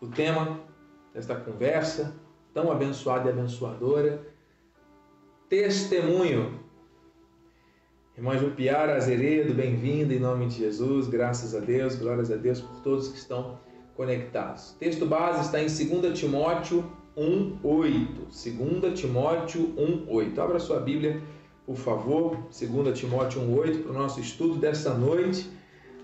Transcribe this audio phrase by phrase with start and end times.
[0.00, 0.60] o tema
[1.12, 2.14] desta conversa
[2.54, 4.26] tão abençoada e abençoadora,
[5.48, 6.60] testemunho.
[8.16, 12.80] Irmã Jupiara Azeredo, bem-vinda em nome de Jesus, graças a Deus, glórias a Deus por
[12.80, 13.58] todos que estão
[13.96, 14.76] conectados.
[14.78, 16.84] Texto base está em 2 Timóteo
[17.16, 18.26] 1:8.
[18.30, 20.38] 2 Timóteo 1:8.
[20.40, 21.20] Abra sua Bíblia,
[21.64, 25.48] por favor, 2 Timóteo 1:8 para o nosso estudo desta noite.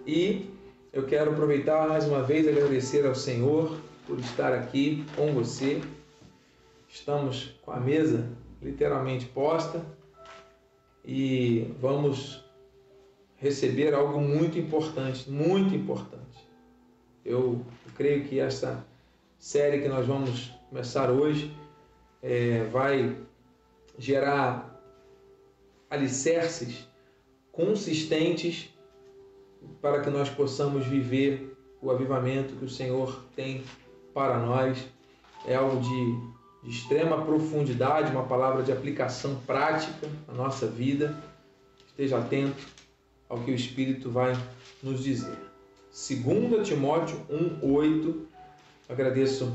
[0.06, 0.53] E
[0.94, 5.82] eu quero aproveitar mais uma vez e agradecer ao Senhor por estar aqui com você.
[6.88, 8.30] Estamos com a mesa
[8.62, 9.84] literalmente posta
[11.04, 12.44] e vamos
[13.36, 16.48] receber algo muito importante, muito importante.
[17.24, 17.60] Eu,
[17.96, 18.86] creio que essa
[19.36, 21.52] série que nós vamos começar hoje
[22.22, 23.16] é, vai
[23.98, 24.80] gerar
[25.90, 26.88] alicerces
[27.50, 28.73] consistentes
[29.80, 33.62] para que nós possamos viver o avivamento que o Senhor tem
[34.12, 34.86] para nós.
[35.46, 36.18] É algo de,
[36.62, 41.14] de extrema profundidade, uma palavra de aplicação prática na nossa vida.
[41.88, 42.66] Esteja atento
[43.28, 44.36] ao que o Espírito vai
[44.82, 45.36] nos dizer.
[45.92, 48.14] 2 Timóteo 1,8.
[48.88, 49.52] Agradeço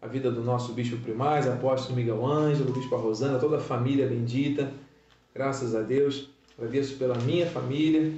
[0.00, 4.72] a vida do nosso bispo primaz, apóstolo Miguel Ângelo, bispo Rosana, toda a família bendita.
[5.34, 6.30] Graças a Deus.
[6.56, 8.12] Agradeço pela minha família,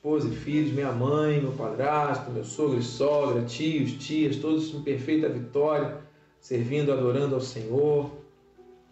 [0.00, 4.80] esposa e filhos, minha mãe, meu padrasto, meu sogro e sogra, tios, tias, todos em
[4.80, 5.98] perfeita vitória,
[6.40, 8.10] servindo, adorando ao Senhor,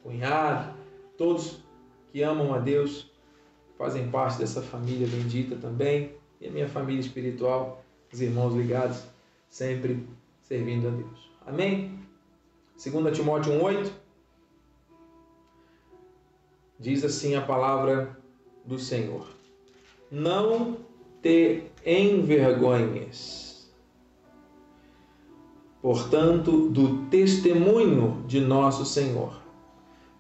[0.03, 0.77] cunhado,
[1.17, 1.61] todos
[2.13, 3.11] que amam a Deus,
[3.79, 9.03] fazem parte dessa família bendita também, e a minha família espiritual, os irmãos ligados,
[9.49, 10.07] sempre
[10.43, 11.31] servindo a Deus.
[11.47, 11.99] Amém?
[12.73, 13.91] 2 Timóteo 1,8
[16.79, 18.15] diz assim a palavra
[18.63, 19.27] do Senhor:
[20.11, 20.87] Não
[21.23, 23.71] te envergonhes,
[25.83, 29.41] portanto, do testemunho de nosso Senhor,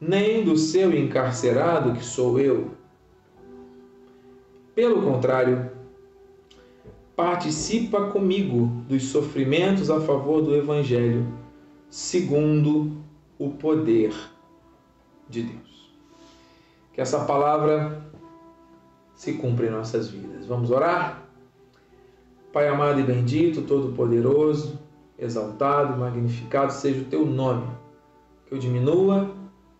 [0.00, 2.70] nem do seu encarcerado, que sou eu.
[4.74, 5.70] Pelo contrário,
[7.16, 11.26] participa comigo dos sofrimentos a favor do Evangelho,
[11.90, 12.96] segundo
[13.38, 14.14] o poder
[15.28, 15.92] de Deus.
[16.92, 18.07] Que essa palavra
[19.18, 20.46] se cumpra em nossas vidas.
[20.46, 21.28] Vamos orar?
[22.52, 24.78] Pai amado e bendito, todo-poderoso,
[25.18, 27.66] exaltado, magnificado seja o teu nome.
[28.46, 29.28] Que eu diminua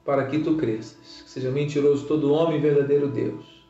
[0.05, 1.23] para que tu cresças.
[1.23, 3.65] Que seja mentiroso todo homem e verdadeiro Deus.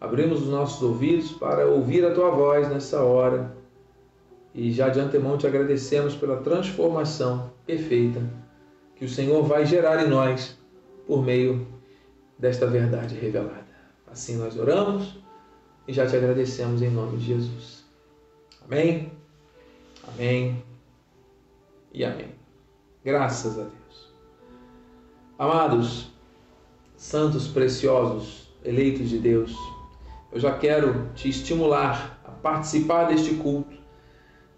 [0.00, 3.56] Abrimos os nossos ouvidos para ouvir a tua voz nessa hora.
[4.54, 8.22] E já de antemão te agradecemos pela transformação perfeita
[8.94, 10.56] que o Senhor vai gerar em nós
[11.08, 11.66] por meio
[12.38, 13.61] desta verdade revelada.
[14.12, 15.16] Assim nós oramos
[15.88, 17.82] e já te agradecemos em nome de Jesus.
[18.62, 19.10] Amém?
[20.06, 20.62] Amém
[21.94, 22.28] e amém.
[23.02, 24.12] Graças a Deus.
[25.38, 26.10] Amados,
[26.94, 29.56] santos preciosos, eleitos de Deus,
[30.30, 33.78] eu já quero te estimular a participar deste culto,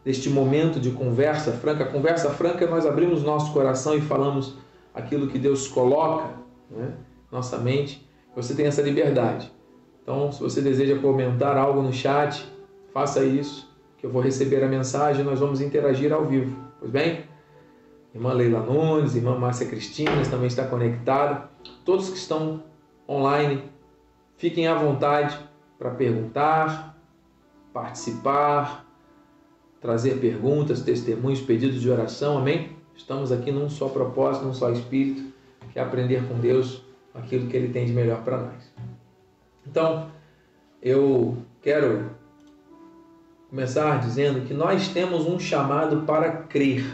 [0.05, 1.85] deste momento de conversa franca.
[1.85, 4.57] Conversa franca, nós abrimos nosso coração e falamos
[4.93, 6.35] aquilo que Deus coloca,
[6.69, 6.93] né?
[7.31, 8.05] nossa mente
[8.35, 9.51] você tem essa liberdade.
[10.03, 12.45] Então, se você deseja comentar algo no chat,
[12.93, 16.57] faça isso, que eu vou receber a mensagem e nós vamos interagir ao vivo.
[16.79, 17.25] Pois bem?
[18.15, 21.49] Irmã Leila Nunes, irmã Márcia Cristina também está conectada.
[21.85, 22.63] Todos que estão
[23.09, 23.63] online,
[24.37, 25.39] fiquem à vontade
[25.79, 26.97] para perguntar,
[27.73, 28.87] participar,
[29.81, 32.77] trazer perguntas, testemunhos, pedidos de oração, amém?
[32.95, 35.33] Estamos aqui num só propósito, num só espírito,
[35.73, 36.84] que é aprender com Deus
[37.15, 38.73] aquilo que Ele tem de melhor para nós.
[39.67, 40.11] Então,
[40.83, 42.11] eu quero
[43.49, 46.85] começar dizendo que nós temos um chamado para crer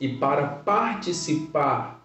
[0.00, 2.02] e para participar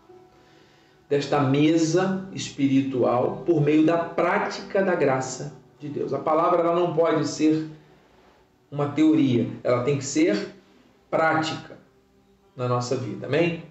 [1.10, 6.14] desta mesa espiritual por meio da prática da graça de Deus.
[6.14, 7.70] A palavra ela não pode ser
[8.70, 10.56] uma teoria, ela tem que ser
[11.10, 11.78] prática
[12.56, 13.26] na nossa vida.
[13.28, 13.64] Amém?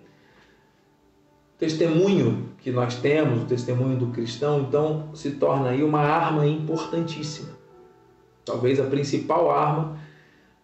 [1.59, 7.51] testemunho que nós temos, o testemunho do cristão, então se torna aí uma arma importantíssima.
[8.45, 9.97] Talvez a principal arma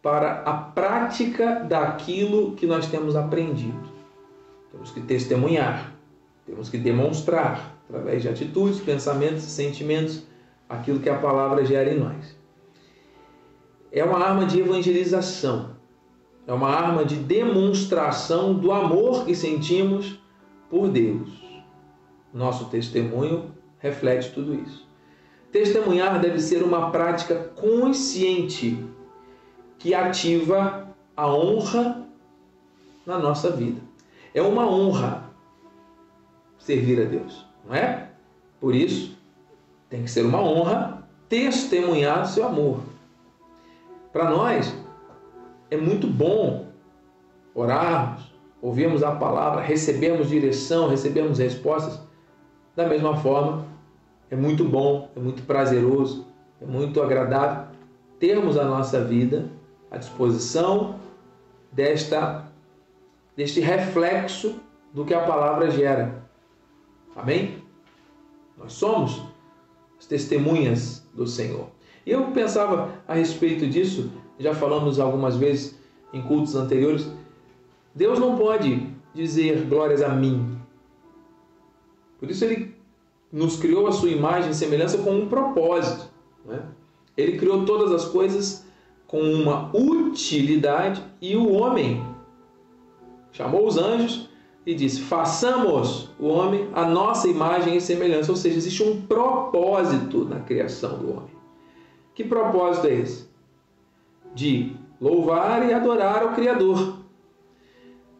[0.02, 3.88] para a prática daquilo que nós temos aprendido.
[4.72, 5.94] Temos que testemunhar,
[6.44, 10.24] temos que demonstrar, através de atitudes, pensamentos e sentimentos,
[10.68, 12.36] aquilo que a palavra gera em nós.
[13.92, 15.76] É uma arma de evangelização,
[16.48, 20.20] é uma arma de demonstração do amor que sentimos
[20.68, 21.41] por Deus.
[22.32, 24.86] Nosso testemunho reflete tudo isso.
[25.50, 28.82] Testemunhar deve ser uma prática consciente
[29.78, 32.06] que ativa a honra
[33.04, 33.80] na nossa vida.
[34.34, 35.30] É uma honra
[36.58, 38.08] servir a Deus, não é?
[38.60, 39.18] Por isso,
[39.90, 42.80] tem que ser uma honra testemunhar seu amor.
[44.12, 44.74] Para nós,
[45.70, 46.68] é muito bom
[47.54, 52.00] orarmos, ouvirmos a palavra, recebermos direção, recebermos respostas.
[52.74, 53.66] Da mesma forma,
[54.30, 56.26] é muito bom, é muito prazeroso,
[56.60, 57.72] é muito agradável
[58.18, 59.50] termos a nossa vida
[59.90, 61.00] à disposição
[61.72, 62.46] desta
[63.36, 64.60] deste reflexo
[64.92, 66.22] do que a palavra gera.
[67.16, 67.62] Amém?
[68.56, 69.22] Nós somos
[69.98, 71.66] as testemunhas do Senhor.
[72.06, 75.78] Eu pensava a respeito disso, já falamos algumas vezes
[76.12, 77.08] em cultos anteriores,
[77.94, 80.51] Deus não pode dizer glórias a mim.
[82.22, 82.72] Por isso ele
[83.32, 86.08] nos criou a sua imagem e semelhança com um propósito.
[86.44, 86.62] Né?
[87.16, 88.64] Ele criou todas as coisas
[89.08, 92.00] com uma utilidade e o homem
[93.32, 94.28] chamou os anjos
[94.64, 98.30] e disse: façamos o homem a nossa imagem e semelhança.
[98.30, 101.32] Ou seja, existe um propósito na criação do homem.
[102.14, 103.28] Que propósito é esse?
[104.32, 106.98] De louvar e adorar o Criador.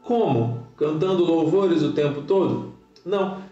[0.03, 0.67] Como?
[0.77, 2.73] Cantando louvores o tempo todo?
[3.07, 3.52] Não.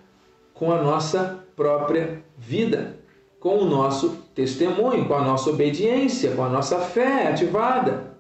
[0.60, 2.98] Com a nossa própria vida,
[3.40, 8.14] com o nosso testemunho, com a nossa obediência, com a nossa fé ativada.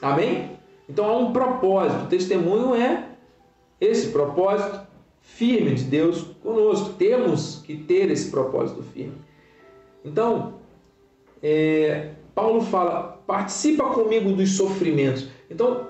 [0.00, 0.58] Amém?
[0.88, 2.04] Então há um propósito.
[2.04, 3.10] O testemunho é
[3.78, 4.80] esse propósito
[5.20, 6.94] firme de Deus conosco.
[6.94, 9.16] Temos que ter esse propósito firme.
[10.02, 10.54] Então,
[11.42, 15.28] é, Paulo fala: participa comigo dos sofrimentos.
[15.50, 15.88] Então,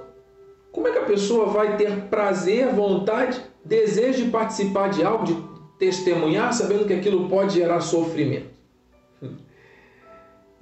[0.73, 5.54] como é que a pessoa vai ter prazer, vontade, desejo de participar de algo, de
[5.79, 8.55] testemunhar, sabendo que aquilo pode gerar sofrimento?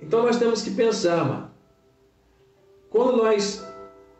[0.02, 1.50] Então nós temos que pensar, mano.
[2.90, 3.64] Quando nós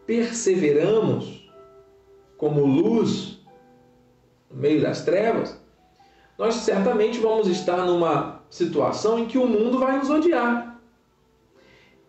[0.06, 1.50] perseveramos
[2.36, 3.40] como luz
[4.50, 5.60] no meio das trevas,
[6.38, 10.80] nós certamente vamos estar numa situação em que o mundo vai nos odiar,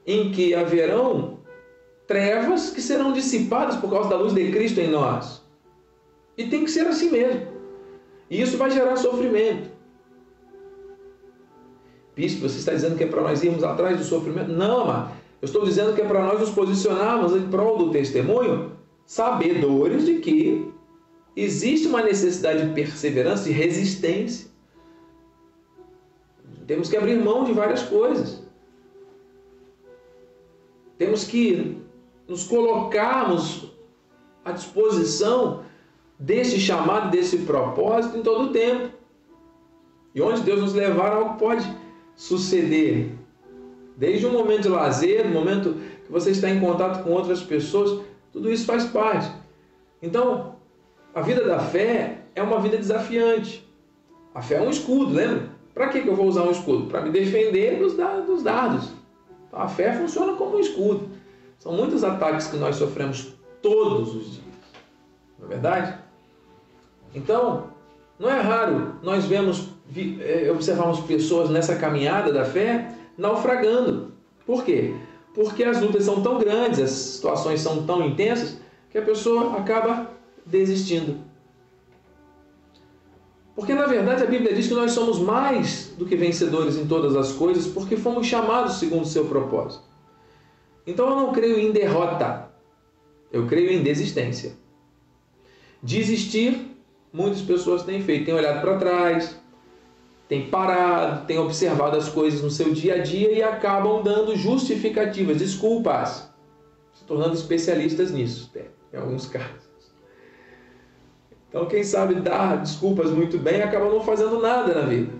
[0.05, 1.39] em que haverão
[2.07, 5.41] trevas que serão dissipadas por causa da luz de Cristo em nós.
[6.37, 7.52] E tem que ser assim mesmo.
[8.29, 9.69] E isso vai gerar sofrimento.
[12.15, 14.51] Bispo, você está dizendo que é para nós irmos atrás do sofrimento?
[14.51, 15.13] Não, amado.
[15.41, 18.71] Eu estou dizendo que é para nós nos posicionarmos em prol do testemunho,
[19.05, 20.71] sabedores de que
[21.35, 24.47] existe uma necessidade de perseverança e resistência.
[26.65, 28.41] Temos que abrir mão de várias coisas.
[30.97, 31.77] Temos que
[32.27, 33.73] nos colocarmos
[34.45, 35.63] à disposição
[36.23, 38.89] desse chamado, desse propósito em todo o tempo.
[40.15, 41.65] E onde Deus nos levar, algo pode
[42.15, 43.11] suceder.
[43.97, 45.75] Desde um momento de lazer, no momento
[46.05, 49.29] que você está em contato com outras pessoas, tudo isso faz parte.
[50.01, 50.55] Então,
[51.13, 53.67] a vida da fé é uma vida desafiante.
[54.33, 55.49] A fé é um escudo, lembra?
[55.73, 56.85] Para que eu vou usar um escudo?
[56.85, 58.91] Para me defender dos, dos dardos.
[59.47, 61.09] Então, a fé funciona como um escudo.
[61.59, 64.43] São muitos ataques que nós sofremos todos os dias.
[65.37, 66.02] Não é verdade?
[67.13, 67.69] Então,
[68.19, 74.13] não é raro nós vemos, eh, observarmos pessoas nessa caminhada da fé naufragando.
[74.45, 74.93] Por quê?
[75.33, 80.11] Porque as lutas são tão grandes, as situações são tão intensas, que a pessoa acaba
[80.45, 81.17] desistindo.
[83.55, 87.15] Porque na verdade a Bíblia diz que nós somos mais do que vencedores em todas
[87.15, 89.83] as coisas, porque fomos chamados segundo o seu propósito.
[90.85, 92.49] Então eu não creio em derrota,
[93.31, 94.53] eu creio em desistência.
[95.81, 96.72] Desistir,
[97.13, 99.39] muitas pessoas têm feito, têm olhado para trás,
[100.27, 105.37] tem parado, tem observado as coisas no seu dia a dia e acabam dando justificativas,
[105.37, 106.33] desculpas,
[106.91, 108.51] se tornando especialistas nisso,
[108.91, 109.71] em alguns casos.
[111.47, 115.13] Então, quem sabe dar desculpas muito bem acaba não fazendo nada na vida,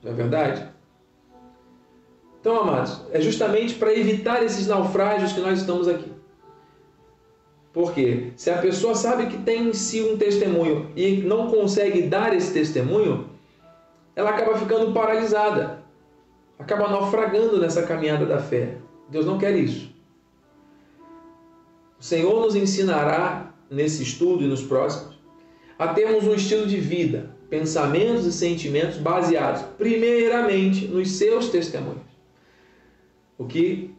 [0.00, 0.68] não é verdade?
[2.40, 6.13] Então, amados, é justamente para evitar esses naufrágios que nós estamos aqui.
[7.74, 12.32] Porque se a pessoa sabe que tem em si um testemunho e não consegue dar
[12.32, 13.28] esse testemunho,
[14.14, 15.82] ela acaba ficando paralisada,
[16.56, 18.76] acaba naufragando nessa caminhada da fé.
[19.08, 19.92] Deus não quer isso.
[21.98, 25.14] O Senhor nos ensinará nesse estudo e nos próximos
[25.76, 32.04] a termos um estilo de vida, pensamentos e sentimentos baseados primeiramente nos seus testemunhos.
[33.36, 33.92] O que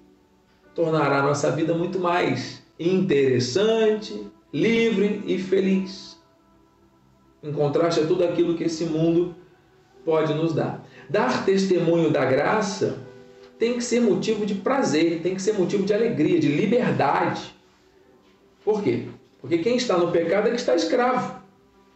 [0.74, 6.20] tornará nossa vida muito mais interessante, livre e feliz.
[7.44, 9.36] Em contraste a tudo aquilo que esse mundo
[10.04, 10.86] pode nos dar.
[11.10, 12.98] Dar testemunho da graça
[13.58, 17.56] tem que ser motivo de prazer, tem que ser motivo de alegria, de liberdade.
[18.64, 19.08] Por quê?
[19.40, 21.44] Porque quem está no pecado é que está escravo.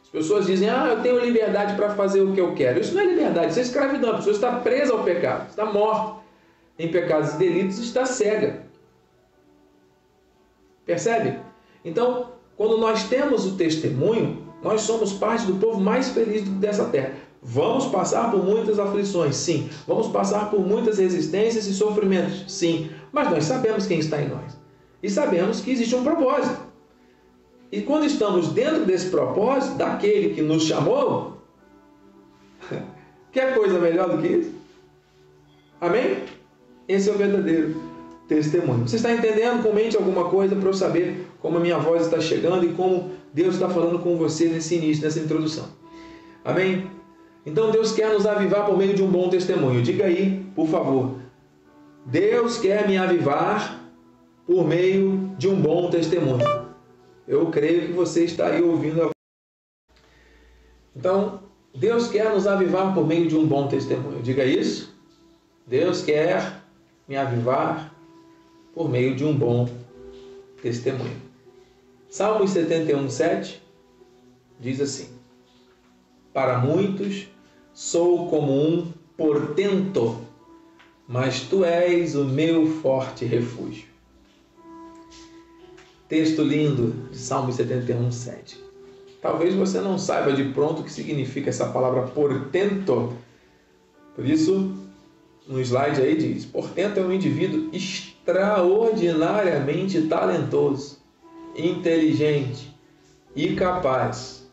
[0.03, 2.79] As pessoas dizem, ah, eu tenho liberdade para fazer o que eu quero.
[2.79, 4.11] Isso não é liberdade, isso é escravidão.
[4.11, 6.19] A pessoa está presa ao pecado, está morta
[6.77, 8.68] em pecados e delitos, está cega.
[10.89, 11.37] Percebe?
[11.85, 17.13] Então, quando nós temos o testemunho, nós somos parte do povo mais feliz dessa terra.
[17.43, 19.69] Vamos passar por muitas aflições, sim.
[19.85, 22.89] Vamos passar por muitas resistências e sofrimentos, sim.
[23.11, 24.57] Mas nós sabemos quem está em nós.
[25.03, 26.59] E sabemos que existe um propósito.
[27.71, 31.37] E quando estamos dentro desse propósito, daquele que nos chamou,
[33.31, 34.55] quer coisa melhor do que isso?
[35.79, 36.23] Amém?
[36.87, 37.88] Esse é o verdadeiro
[38.29, 38.87] testemunho.
[38.87, 39.63] Você está entendendo?
[39.63, 43.55] Comente alguma coisa para eu saber como a minha voz está chegando e como Deus
[43.55, 45.67] está falando com você nesse início, nessa introdução.
[46.45, 46.89] Amém?
[47.45, 49.81] Então Deus quer nos avivar por meio de um bom testemunho.
[49.81, 51.15] Diga aí, por favor.
[52.05, 53.83] Deus quer me avivar
[54.45, 56.45] por meio de um bom testemunho.
[57.27, 59.09] Eu creio que você está aí ouvindo a
[60.95, 61.41] Então,
[61.75, 64.21] Deus quer nos avivar por meio de um bom testemunho.
[64.21, 64.95] Diga isso.
[65.67, 66.61] Deus quer
[67.07, 67.98] me avivar
[68.73, 69.69] por meio de um bom
[70.61, 71.21] testemunho.
[72.09, 73.61] Salmos 71, 7
[74.59, 75.09] diz assim:
[76.33, 77.27] Para muitos
[77.73, 80.19] sou como um portento,
[81.07, 83.87] mas tu és o meu forte refúgio.
[86.07, 88.59] Texto lindo de Salmo 71, 7.
[89.21, 93.13] Talvez você não saiba de pronto o que significa essa palavra portento.
[94.15, 94.73] Por isso,
[95.47, 97.69] no slide aí diz: portento é um indivíduo
[98.29, 100.99] extraordinariamente talentoso,
[101.55, 102.75] inteligente
[103.35, 104.47] e capaz.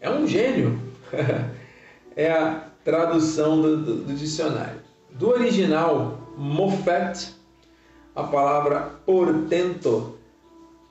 [0.00, 0.78] É um gênio.
[2.14, 4.80] é a tradução do, do, do dicionário.
[5.10, 7.34] Do original, Mofet,
[8.14, 10.18] a palavra portento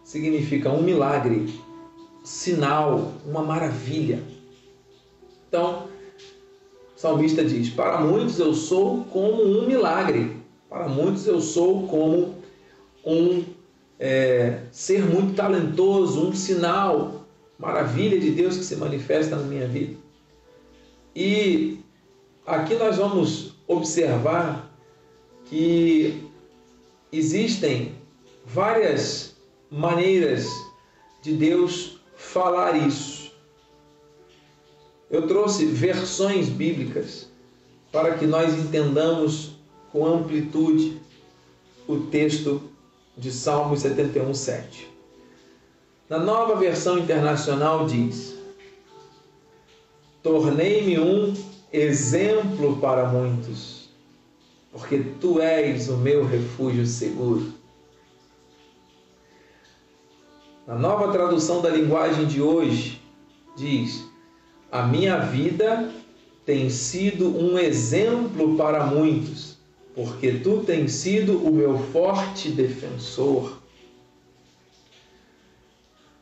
[0.03, 1.59] significa um milagre,
[2.23, 4.23] sinal, uma maravilha.
[5.47, 5.87] Então,
[6.95, 10.40] o salmista diz: Para muitos eu sou como um milagre,
[10.71, 12.37] para muitos eu sou como
[13.05, 13.43] um
[13.99, 17.25] é, ser muito talentoso, um sinal,
[17.59, 19.97] maravilha de Deus que se manifesta na minha vida.
[21.13, 21.79] E
[22.47, 24.73] aqui nós vamos observar
[25.43, 26.31] que
[27.11, 27.93] existem
[28.45, 29.35] várias
[29.69, 30.47] maneiras
[31.21, 33.33] de Deus falar isso.
[35.09, 37.27] Eu trouxe versões bíblicas
[37.91, 39.59] para que nós entendamos
[39.91, 41.01] com amplitude
[41.87, 42.61] o texto
[43.17, 44.89] de Salmo 71, 7.
[46.09, 48.35] Na nova versão internacional diz:
[50.23, 51.33] Tornei-me um
[51.71, 53.89] exemplo para muitos,
[54.71, 57.53] porque tu és o meu refúgio seguro.
[60.67, 63.01] Na nova tradução da linguagem de hoje,
[63.57, 64.05] diz:
[64.71, 65.91] A minha vida
[66.45, 69.50] tem sido um exemplo para muitos,
[69.95, 73.59] porque tu tens sido o meu forte defensor.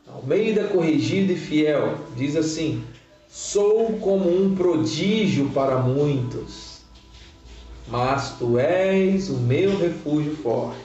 [0.08, 2.84] Almeida corrigido e fiel diz assim:
[3.28, 6.80] Sou como um prodígio para muitos,
[7.88, 10.80] mas tu és o meu refúgio forte.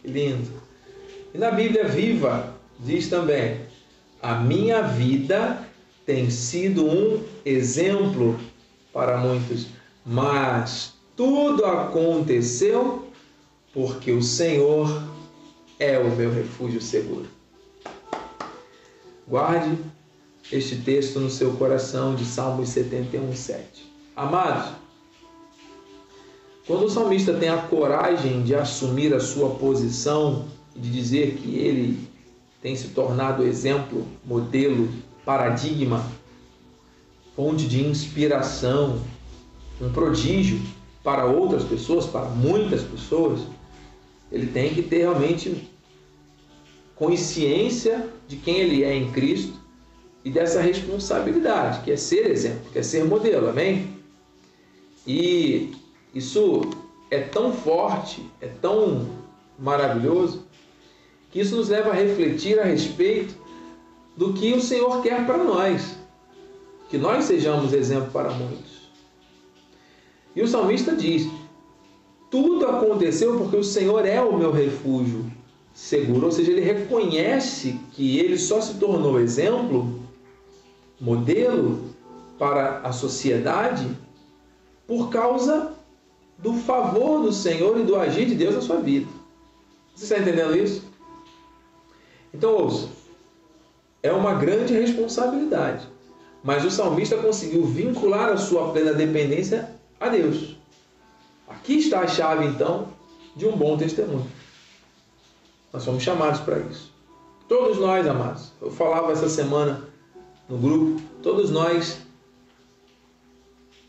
[0.00, 0.62] Que lindo.
[1.34, 3.62] E na Bíblia viva, diz também:
[4.22, 5.66] A minha vida
[6.06, 8.38] tem sido um exemplo
[8.92, 9.66] para muitos,
[10.04, 13.08] mas tudo aconteceu
[13.72, 15.02] porque o Senhor
[15.78, 17.26] é o meu refúgio seguro.
[19.26, 19.76] Guarde
[20.52, 23.92] este texto no seu coração de Salmos 71, 7.
[24.14, 24.72] Amados,
[26.66, 31.56] quando o salmista tem a coragem de assumir a sua posição e de dizer que
[31.56, 32.08] ele
[32.62, 34.88] tem se tornado exemplo, modelo,
[35.24, 36.04] paradigma,
[37.34, 39.00] fonte de inspiração,
[39.80, 40.60] um prodígio
[41.06, 43.42] para outras pessoas, para muitas pessoas,
[44.32, 45.70] ele tem que ter realmente
[46.96, 49.52] consciência de quem ele é em Cristo
[50.24, 53.88] e dessa responsabilidade, que é ser exemplo, que é ser modelo, amém?
[55.06, 55.76] E
[56.12, 56.62] isso
[57.08, 59.08] é tão forte, é tão
[59.56, 60.44] maravilhoso,
[61.30, 63.32] que isso nos leva a refletir a respeito
[64.16, 65.96] do que o Senhor quer para nós,
[66.90, 68.75] que nós sejamos exemplo para muitos.
[70.36, 71.26] E o salmista diz:
[72.30, 75.24] tudo aconteceu porque o Senhor é o meu refúgio
[75.72, 80.00] seguro, ou seja, ele reconhece que ele só se tornou exemplo,
[81.00, 81.94] modelo
[82.38, 83.86] para a sociedade
[84.86, 85.72] por causa
[86.38, 89.06] do favor do Senhor e do agir de Deus na sua vida.
[89.94, 90.82] Você está entendendo isso?
[92.32, 92.88] Então ouça,
[94.02, 95.86] é uma grande responsabilidade.
[96.42, 100.56] Mas o salmista conseguiu vincular a sua plena dependência a Deus.
[101.48, 102.88] Aqui está a chave, então,
[103.34, 104.26] de um bom testemunho.
[105.72, 106.92] Nós somos chamados para isso.
[107.48, 108.52] Todos nós, amados.
[108.60, 109.88] Eu falava essa semana
[110.48, 111.98] no grupo, todos nós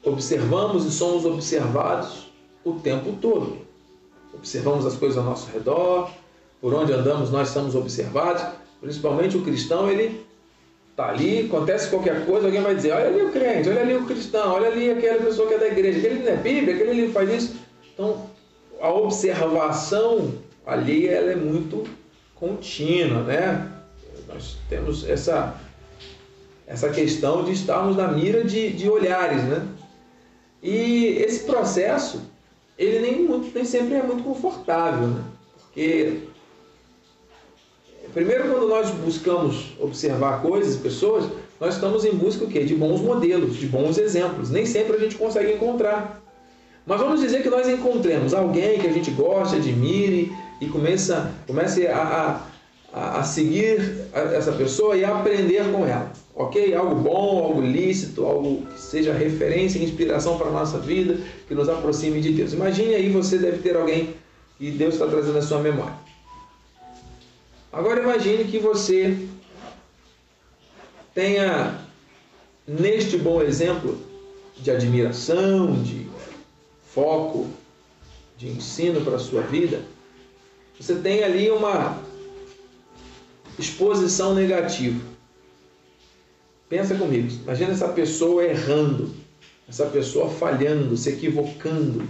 [0.04, 2.28] observamos e somos observados
[2.64, 3.58] o tempo todo.
[4.34, 6.10] Observamos as coisas ao nosso redor,
[6.62, 8.44] por onde andamos nós somos observados,
[8.80, 10.26] principalmente o cristão, ele
[10.98, 14.06] está ali, acontece qualquer coisa, alguém vai dizer, olha ali o crente, olha ali o
[14.06, 17.12] cristão, olha ali aquela pessoa que é da igreja, aquele não é Bíblia, aquele ali
[17.12, 17.56] faz isso.
[17.94, 18.26] Então,
[18.82, 20.34] a observação
[20.66, 21.84] ali ela é muito
[22.34, 23.72] contínua, né?
[24.28, 25.56] Nós temos essa,
[26.66, 29.68] essa questão de estarmos na mira de, de olhares, né?
[30.64, 32.24] E esse processo,
[32.76, 35.24] ele nem, muito, nem sempre é muito confortável, né?
[35.54, 36.24] Porque
[38.18, 41.26] Primeiro, quando nós buscamos observar coisas, pessoas,
[41.62, 42.64] nós estamos em busca o quê?
[42.64, 44.50] de bons modelos, de bons exemplos.
[44.50, 46.20] Nem sempre a gente consegue encontrar.
[46.84, 51.86] Mas vamos dizer que nós encontremos alguém que a gente gosta, admire e começa, comece
[51.86, 52.42] a,
[52.92, 56.12] a, a seguir essa pessoa e a aprender com ela.
[56.34, 56.74] Ok?
[56.74, 61.54] Algo bom, algo lícito, algo que seja referência e inspiração para a nossa vida, que
[61.54, 62.52] nos aproxime de Deus.
[62.52, 64.16] Imagine aí você deve ter alguém
[64.58, 66.07] que Deus está trazendo à sua memória.
[67.78, 69.16] Agora imagine que você
[71.14, 71.80] tenha
[72.68, 74.02] neste bom exemplo
[74.58, 76.08] de admiração, de
[76.92, 77.48] foco,
[78.36, 79.84] de ensino para a sua vida,
[80.80, 82.02] você tem ali uma
[83.60, 85.00] exposição negativa.
[86.68, 89.14] Pensa comigo, imagina essa pessoa errando,
[89.70, 92.10] essa pessoa falhando, se equivocando,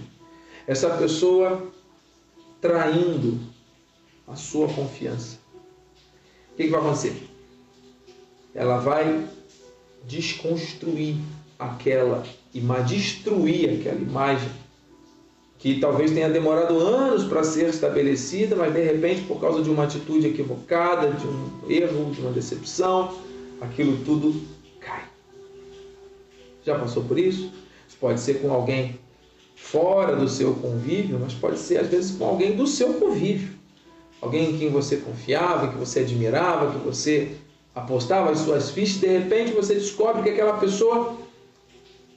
[0.65, 1.69] essa pessoa
[2.61, 3.37] traindo
[4.25, 5.36] a sua confiança
[6.57, 7.15] que, que vai acontecer?
[8.53, 9.27] Ela vai
[10.05, 11.17] desconstruir
[11.59, 14.49] aquela imagem, destruir aquela imagem
[15.59, 19.83] que talvez tenha demorado anos para ser estabelecida, mas de repente, por causa de uma
[19.83, 23.15] atitude equivocada, de um erro, de uma decepção,
[23.61, 24.39] aquilo tudo
[24.79, 25.05] cai.
[26.63, 27.51] Já passou por isso?
[27.87, 28.99] Isso pode ser com alguém
[29.55, 33.56] fora do seu convívio, mas pode ser às vezes com alguém do seu convívio
[34.21, 37.37] alguém em quem você confiava, que você admirava, que você
[37.73, 41.15] apostava as suas fichas, de repente você descobre que aquela pessoa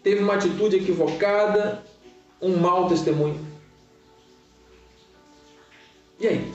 [0.03, 1.85] teve uma atitude equivocada,
[2.41, 3.39] um mau testemunho.
[6.19, 6.53] E aí?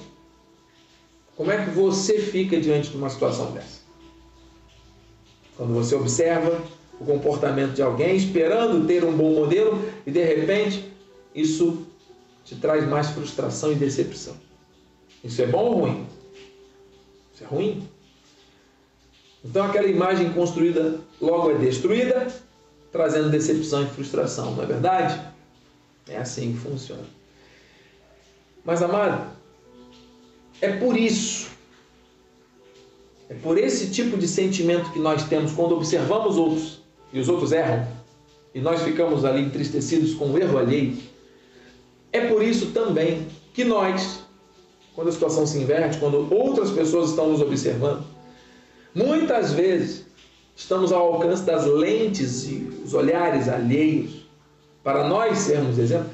[1.35, 3.81] Como é que você fica diante de uma situação dessa?
[5.57, 6.63] Quando você observa
[6.99, 10.91] o comportamento de alguém, esperando ter um bom modelo, e de repente
[11.33, 11.85] isso
[12.43, 14.35] te traz mais frustração e decepção.
[15.25, 16.07] Isso é bom ou ruim?
[17.33, 17.89] Isso é ruim.
[19.43, 22.27] Então aquela imagem construída logo é destruída,
[22.91, 25.19] trazendo decepção e frustração, não é verdade?
[26.07, 27.03] É assim que funciona.
[28.63, 29.31] Mas amado,
[30.61, 31.49] é por isso,
[33.27, 37.51] é por esse tipo de sentimento que nós temos quando observamos outros e os outros
[37.51, 37.87] erram,
[38.53, 40.97] e nós ficamos ali entristecidos com o erro alheio.
[42.11, 44.24] É por isso também que nós
[44.95, 48.03] quando a situação se inverte, quando outras pessoas estão nos observando,
[48.93, 50.05] muitas vezes
[50.55, 54.25] estamos ao alcance das lentes e os olhares alheios
[54.81, 56.09] para nós sermos exemplo.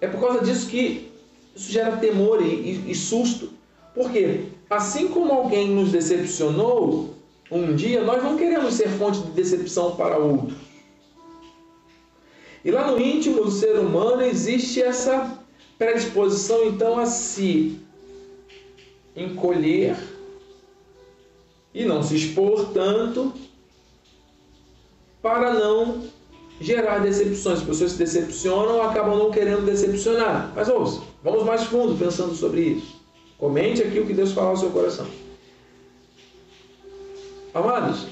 [0.00, 1.10] É por causa disso que
[1.54, 3.50] isso gera temor e, e, e susto.
[3.94, 7.14] Porque assim como alguém nos decepcionou
[7.50, 10.56] um dia, nós não queremos ser fonte de decepção para outros.
[12.64, 15.38] E lá no íntimo do ser humano existe essa
[15.76, 17.80] predisposição então a se
[19.22, 19.96] encolher
[21.74, 23.32] e não se expor tanto
[25.22, 26.02] para não
[26.60, 27.60] gerar decepções.
[27.60, 30.52] As pessoas se decepcionam acabam não querendo decepcionar.
[30.54, 33.00] Mas ouça, vamos mais fundo pensando sobre isso.
[33.38, 35.06] Comente aqui o que Deus fala ao seu coração.
[37.54, 38.06] Amados,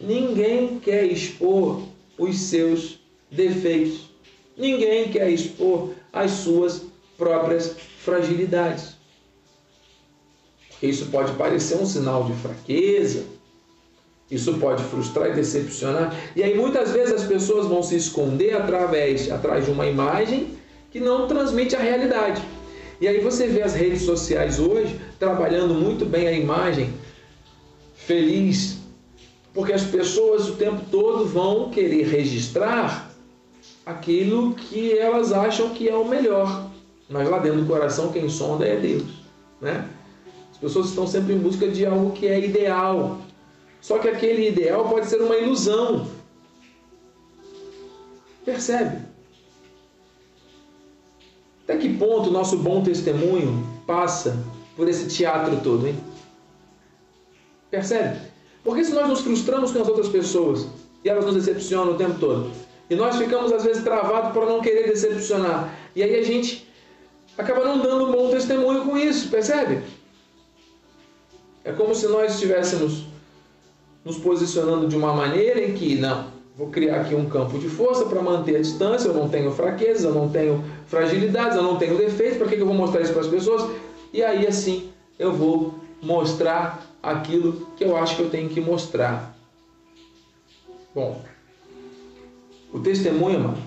[0.00, 1.82] ninguém quer expor
[2.16, 2.98] os seus
[3.30, 4.08] defeitos.
[4.56, 6.82] Ninguém quer expor as suas
[7.18, 8.99] próprias fragilidades.
[10.82, 13.24] Isso pode parecer um sinal de fraqueza,
[14.30, 16.14] isso pode frustrar e decepcionar.
[16.36, 20.56] E aí muitas vezes as pessoas vão se esconder através, atrás de uma imagem
[20.90, 22.42] que não transmite a realidade.
[23.00, 26.92] E aí você vê as redes sociais hoje trabalhando muito bem a imagem
[27.94, 28.78] feliz,
[29.52, 33.10] porque as pessoas o tempo todo vão querer registrar
[33.84, 36.70] aquilo que elas acham que é o melhor.
[37.08, 39.04] Mas lá dentro do coração quem sonda é Deus,
[39.60, 39.88] né?
[40.60, 43.18] Pessoas estão sempre em busca de algo que é ideal,
[43.80, 46.06] Só que aquele ideal pode ser uma ilusão.
[48.44, 48.98] Percebe?
[51.64, 54.36] Até que ponto o nosso bom testemunho passa
[54.76, 55.96] por esse teatro todo, hein?
[57.70, 58.18] Percebe?
[58.62, 60.66] Porque se nós nos frustramos com as outras pessoas
[61.02, 62.50] e elas nos decepcionam o tempo todo,
[62.90, 66.68] e nós ficamos às vezes travados para não querer decepcionar, e aí a gente
[67.38, 69.82] acaba não dando um bom testemunho com isso, percebe?
[71.64, 73.04] É como se nós estivéssemos
[74.04, 78.06] nos posicionando de uma maneira em que, não, vou criar aqui um campo de força
[78.06, 81.96] para manter a distância, eu não tenho fraquezas, eu não tenho fragilidades, eu não tenho
[81.98, 83.70] defeitos, para que eu vou mostrar isso para as pessoas?
[84.12, 89.36] E aí assim eu vou mostrar aquilo que eu acho que eu tenho que mostrar.
[90.94, 91.22] Bom,
[92.72, 93.58] o testemunho, mano,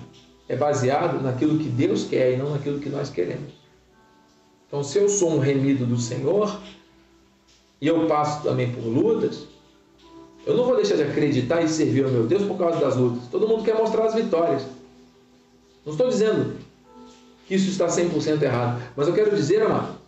[0.48, 3.52] é baseado naquilo que Deus quer e não naquilo que nós queremos.
[4.66, 6.58] Então, se eu sou um remido do Senhor
[7.84, 9.44] e eu passo também por lutas,
[10.46, 13.28] eu não vou deixar de acreditar e servir ao meu Deus por causa das lutas.
[13.30, 14.62] Todo mundo quer mostrar as vitórias.
[15.84, 16.56] Não estou dizendo
[17.46, 19.98] que isso está 100% errado, mas eu quero dizer, amado,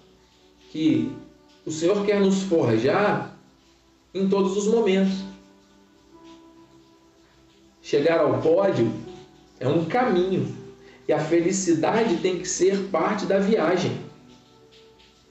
[0.72, 1.14] que
[1.66, 3.36] o Senhor quer nos forjar
[4.14, 5.18] em todos os momentos.
[7.82, 8.90] Chegar ao pódio
[9.60, 10.50] é um caminho
[11.06, 14.00] e a felicidade tem que ser parte da viagem.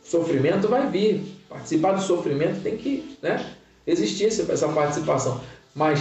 [0.03, 1.23] O sofrimento vai vir,
[1.55, 3.55] participar do sofrimento tem que né,
[3.87, 5.41] existir essa participação.
[5.73, 5.99] Mas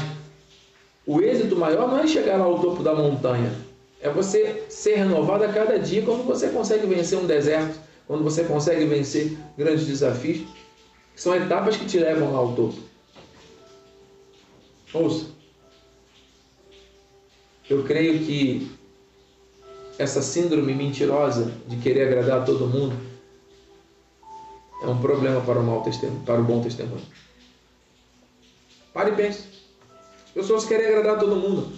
[1.06, 3.52] o êxito maior não é chegar ao topo da montanha,
[4.00, 8.44] é você ser renovado a cada dia quando você consegue vencer um deserto, quando você
[8.44, 10.46] consegue vencer grandes desafios.
[11.16, 12.74] São etapas que te levam lá ao topo.
[14.92, 15.26] Ouça,
[17.70, 18.70] eu creio que
[19.98, 23.13] essa síndrome mentirosa de querer agradar a todo mundo
[24.85, 27.03] é um problema para o, mau testemunho, para o bom testemunho.
[28.92, 29.44] Pare e pense.
[30.27, 31.73] As pessoas querem agradar todo mundo.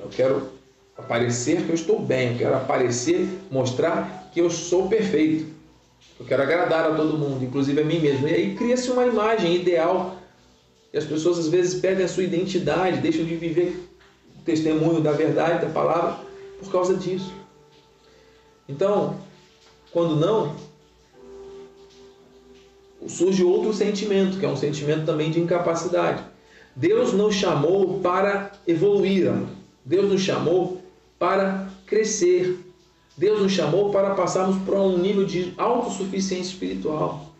[0.00, 0.50] Eu quero
[0.96, 5.52] aparecer que eu estou bem, eu quero aparecer, mostrar que eu sou perfeito.
[6.18, 8.28] Eu quero agradar a todo mundo, inclusive a mim mesmo.
[8.28, 10.16] E aí cria-se uma imagem ideal.
[10.92, 13.88] E as pessoas às vezes perdem a sua identidade, deixam de viver
[14.38, 16.18] o testemunho da verdade, da palavra,
[16.60, 17.32] por causa disso.
[18.68, 19.18] Então,
[19.90, 20.54] quando não,
[23.08, 26.22] surge outro sentimento, que é um sentimento também de incapacidade.
[26.74, 29.32] Deus nos chamou para evoluir,
[29.84, 30.80] Deus nos chamou
[31.18, 32.58] para crescer.
[33.16, 37.30] Deus nos chamou para passarmos para um nível de autossuficiência espiritual.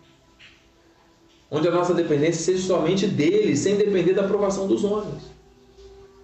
[1.51, 5.23] Onde a nossa dependência seja somente dele, sem depender da aprovação dos homens.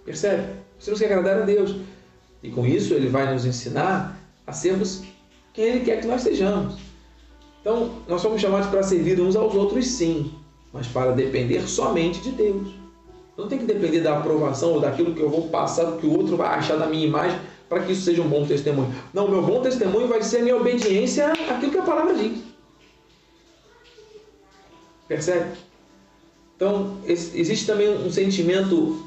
[0.05, 0.53] Percebe?
[0.83, 1.75] Temos que agradar a Deus.
[2.41, 5.03] E com isso ele vai nos ensinar a sermos
[5.53, 6.88] quem ele quer que nós sejamos.
[7.69, 10.31] Então, nós somos chamados para servir uns aos outros, sim,
[10.73, 12.67] mas para depender somente de Deus.
[13.37, 16.35] Não tem que depender da aprovação ou daquilo que eu vou passar, que o outro
[16.35, 18.91] vai achar da minha imagem, para que isso seja um bom testemunho.
[19.13, 22.39] Não, meu bom testemunho vai ser a minha obediência àquilo que a palavra diz.
[25.07, 25.51] Percebe?
[26.55, 29.05] Então, existe também um sentimento,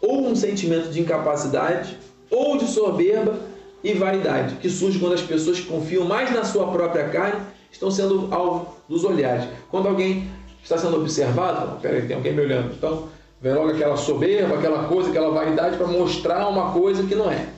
[0.00, 1.98] ou um sentimento de incapacidade,
[2.30, 3.38] ou de soberba
[3.82, 8.28] e vaidade, que surge quando as pessoas confiam mais na sua própria carne, estão sendo
[8.30, 9.46] alvo dos olhares.
[9.70, 10.30] Quando alguém
[10.62, 12.72] está sendo observado, peraí, tem alguém me olhando.
[12.72, 13.08] Então,
[13.40, 17.48] vem logo aquela soberba, aquela coisa, aquela vaidade para mostrar uma coisa que não é.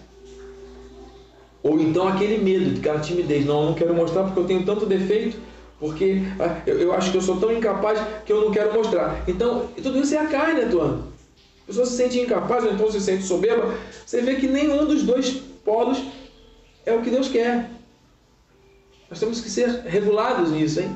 [1.62, 3.44] Ou então aquele medo, aquela timidez.
[3.44, 5.36] Não, eu não quero mostrar porque eu tenho tanto defeito,
[5.78, 9.22] porque ah, eu acho que eu sou tão incapaz que eu não quero mostrar.
[9.28, 11.04] Então, tudo isso é a carne atuando.
[11.62, 13.74] A pessoa se sente incapaz, ou então se sente soberba.
[14.04, 15.30] Você vê que nenhum dos dois
[15.64, 16.00] polos
[16.86, 17.75] é o que Deus quer.
[19.10, 20.94] Nós temos que ser regulados nisso, hein?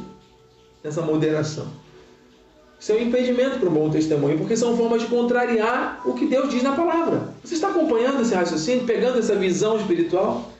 [0.82, 1.66] Nessa moderação.
[2.78, 6.26] Isso é um impedimento para o bom testemunho, porque são formas de contrariar o que
[6.26, 7.28] Deus diz na palavra.
[7.44, 10.50] Você está acompanhando esse raciocínio, pegando essa visão espiritual?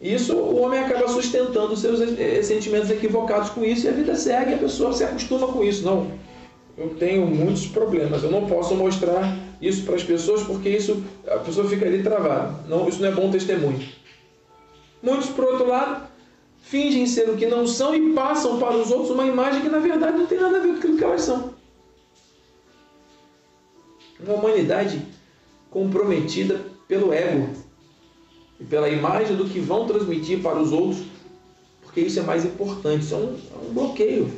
[0.00, 4.54] Isso o homem acaba sustentando seus eh, sentimentos equivocados com isso e a vida segue,
[4.54, 5.84] a pessoa se acostuma com isso.
[5.84, 6.08] Não,
[6.76, 11.38] eu tenho muitos problemas, eu não posso mostrar isso para as pessoas porque isso a
[11.38, 12.54] pessoa fica ali travada.
[12.68, 13.80] Não, isso não é bom testemunho.
[15.04, 16.08] Muitos, por outro lado,
[16.62, 19.78] fingem ser o que não são e passam para os outros uma imagem que na
[19.78, 21.52] verdade não tem nada a ver com aquilo que elas são.
[24.18, 25.06] Uma humanidade
[25.70, 27.50] comprometida pelo ego
[28.58, 31.02] e pela imagem do que vão transmitir para os outros,
[31.82, 34.32] porque isso é mais importante, isso é um, é um bloqueio.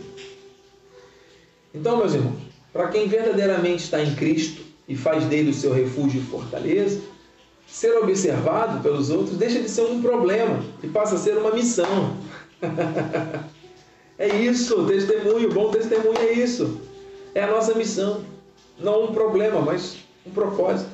[1.72, 2.40] Então, meus irmãos,
[2.72, 7.00] para quem verdadeiramente está em Cristo e faz dele o seu refúgio e fortaleza,
[7.77, 12.17] ser observado pelos outros deixa de ser um problema e passa a ser uma missão.
[14.19, 16.81] É isso, testemunho, bom testemunho é isso.
[17.35, 18.23] É a nossa missão.
[18.79, 20.89] Não um problema, mas um propósito.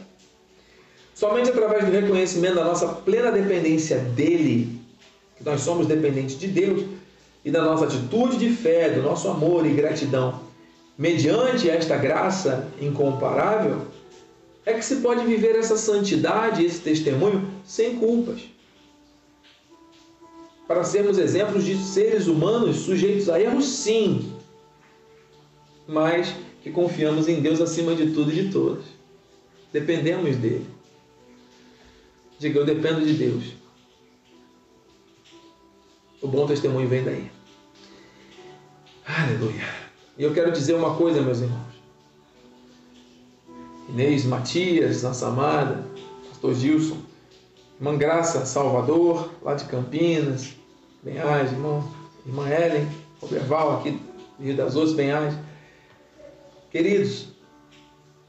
[1.14, 4.80] Somente através do reconhecimento da nossa plena dependência dele,
[5.36, 6.84] que nós somos dependentes de Deus,
[7.44, 10.40] e da nossa atitude de fé, do nosso amor e gratidão,
[10.98, 13.82] mediante esta graça incomparável,
[14.64, 18.42] é que se pode viver essa santidade, esse testemunho, sem culpas.
[20.66, 24.32] Para sermos exemplos de seres humanos sujeitos a erros, sim,
[25.86, 28.84] mas que confiamos em Deus acima de tudo e de todos.
[29.72, 30.66] Dependemos dele.
[32.38, 33.44] Diga, eu dependo de Deus.
[36.20, 37.30] O bom testemunho vem daí.
[39.04, 39.68] Aleluia.
[40.16, 41.71] E eu quero dizer uma coisa, meus irmãos.
[43.88, 45.84] Inês Matias, nossa amada,
[46.28, 46.96] pastor Gilson,
[47.78, 50.54] irmã Graça Salvador, lá de Campinas,
[51.02, 51.88] Benhais, irmão,
[52.24, 52.88] irmã Ellen,
[53.20, 53.90] Roberval, aqui
[54.38, 55.34] do Rio das Ostras, Benhais.
[56.70, 57.28] Queridos,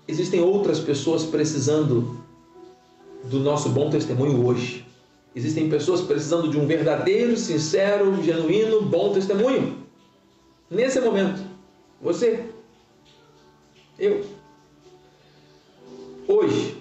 [0.07, 2.17] existem outras pessoas precisando
[3.25, 4.85] do nosso bom testemunho hoje.
[5.35, 9.83] Existem pessoas precisando de um verdadeiro, sincero, genuíno, bom testemunho.
[10.69, 11.41] Nesse momento,
[12.01, 12.45] você,
[13.97, 14.25] eu,
[16.33, 16.77] hoje,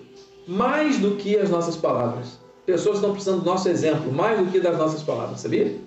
[0.46, 4.60] mais do que as nossas palavras, pessoas estão precisando do nosso exemplo, mais do que
[4.60, 5.78] das nossas palavras, sabia?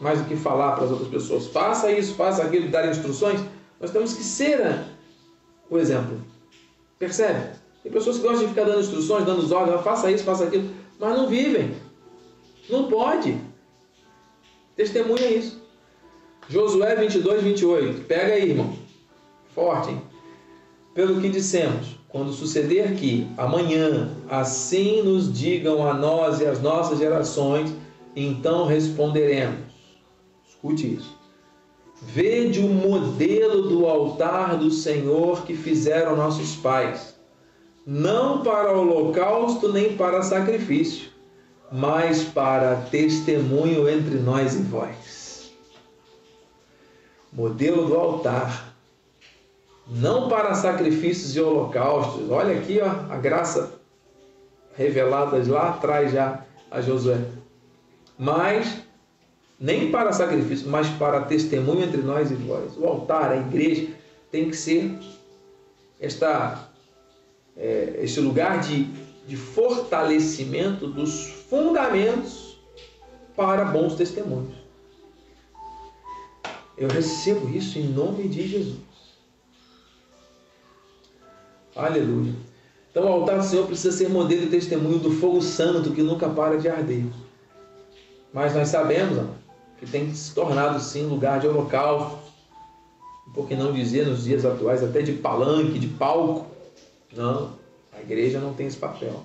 [0.00, 3.40] Mais do que falar para as outras pessoas, faça isso, faça aquilo, dar instruções,
[3.80, 4.84] nós temos que ser
[5.70, 6.20] o exemplo.
[6.98, 7.56] Percebe?
[7.82, 10.68] Tem pessoas que gostam de ficar dando instruções, dando os ordens, faça isso, faça aquilo,
[10.98, 11.76] mas não vivem.
[12.68, 13.40] Não pode.
[14.74, 15.62] Testemunha isso.
[16.48, 18.04] Josué 22, 28.
[18.04, 18.74] Pega aí, irmão.
[19.54, 20.02] Forte, hein?
[20.94, 26.98] Pelo que dissemos, quando suceder que amanhã assim nos digam a nós e às nossas
[26.98, 27.70] gerações,
[28.16, 29.66] então responderemos.
[30.48, 31.14] Escute isso.
[32.00, 37.14] Vede o modelo do altar do Senhor que fizeram nossos pais,
[37.86, 41.10] não para holocausto nem para sacrifício,
[41.70, 45.52] mas para testemunho entre nós e vós.
[47.30, 48.74] Modelo do altar,
[49.88, 52.30] não para sacrifícios e holocaustos.
[52.30, 53.80] Olha aqui ó, a graça
[54.76, 57.20] revelada lá atrás já a Josué.
[58.18, 58.82] Mas
[59.58, 62.76] nem para sacrifício, mas para testemunho entre nós e vós.
[62.76, 63.88] O altar, a igreja,
[64.30, 64.98] tem que ser
[66.00, 66.68] esta,
[67.56, 68.84] é, este lugar de,
[69.26, 72.58] de fortalecimento dos fundamentos
[73.34, 74.54] para bons testemunhos.
[76.76, 78.85] Eu recebo isso em nome de Jesus.
[81.76, 82.32] Aleluia.
[82.90, 86.26] Então o altar do Senhor precisa ser modelo e testemunho do fogo santo que nunca
[86.30, 87.04] para de arder.
[88.32, 89.26] Mas nós sabemos,
[89.78, 92.18] que tem se tornado sim lugar de holocausto,
[93.34, 96.46] por que não dizer nos dias atuais até de palanque, de palco.
[97.14, 97.50] Não,
[97.92, 99.22] a igreja não tem esse papel.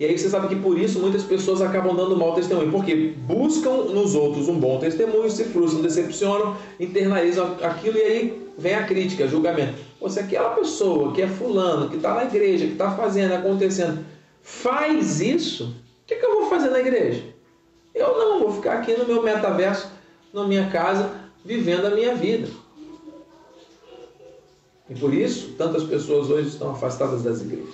[0.00, 3.84] E aí você sabe que por isso muitas pessoas acabam dando mau testemunho, porque buscam
[3.84, 9.28] nos outros um bom testemunho, se frustram, decepcionam, internalizam aquilo e aí vem a crítica,
[9.28, 9.91] julgamento.
[10.02, 14.04] Ou se aquela pessoa que é fulano, que está na igreja, que está fazendo, acontecendo,
[14.42, 17.22] faz isso, o que, que eu vou fazer na igreja?
[17.94, 19.88] Eu não, vou ficar aqui no meu metaverso,
[20.34, 21.08] na minha casa,
[21.44, 22.48] vivendo a minha vida.
[24.90, 27.72] E por isso, tantas pessoas hoje estão afastadas das igrejas.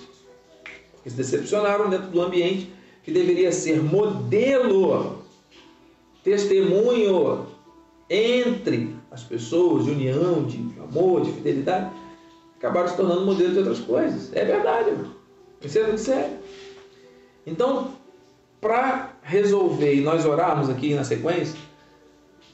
[0.93, 2.71] Porque se decepcionaram dentro do ambiente
[3.03, 5.23] que deveria ser modelo,
[6.23, 7.47] testemunho
[8.07, 11.89] entre as pessoas, de união, de amor, de fidelidade,
[12.59, 14.31] acabaram se tornando modelo de outras coisas.
[14.35, 14.91] É verdade.
[15.61, 16.37] Isso é muito sério.
[17.47, 17.93] Então,
[18.61, 21.57] para resolver e nós orarmos aqui na sequência,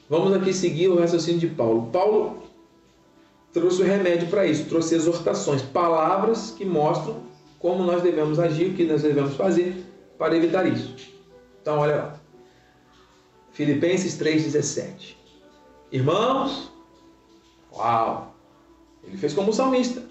[0.08, 1.90] vamos aqui seguir o raciocínio de Paulo.
[1.92, 2.42] Paulo
[3.52, 7.26] trouxe o remédio para isso, trouxe exortações, palavras que mostram
[7.58, 9.84] como nós devemos agir, o que nós devemos fazer
[10.16, 10.94] para evitar isso.
[11.60, 12.20] Então, olha lá.
[13.50, 15.16] Filipenses 3,17.
[15.90, 16.70] Irmãos,
[17.72, 18.25] uau!
[19.06, 20.02] Ele fez como salmista.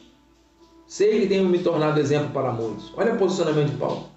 [0.87, 2.93] Sei que tenho me tornado exemplo para muitos.
[2.95, 4.09] Olha o posicionamento de Paulo.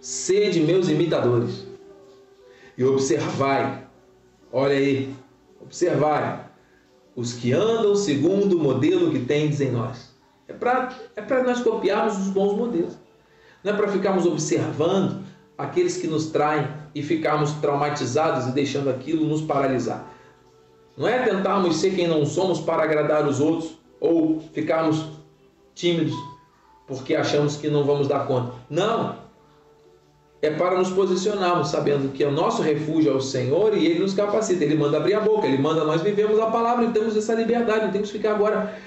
[0.00, 1.66] Sede meus imitadores
[2.76, 3.86] e observai,
[4.52, 5.14] olha aí,
[5.60, 6.44] observai
[7.16, 10.14] os que andam segundo o modelo que tendes em nós.
[10.48, 12.94] É para é nós copiarmos os bons modelos.
[13.62, 15.24] Não é para ficarmos observando
[15.56, 20.13] aqueles que nos traem e ficarmos traumatizados e deixando aquilo nos paralisar.
[20.96, 25.04] Não é tentarmos ser quem não somos para agradar os outros ou ficarmos
[25.74, 26.14] tímidos
[26.86, 28.52] porque achamos que não vamos dar conta.
[28.68, 29.24] Não!
[30.42, 34.12] é para nos posicionarmos, sabendo que o nosso refúgio é o Senhor e Ele nos
[34.12, 34.62] capacita.
[34.62, 37.86] Ele manda abrir a boca, Ele manda nós vivemos a palavra e temos essa liberdade.
[37.86, 38.78] Não temos que ficar agora,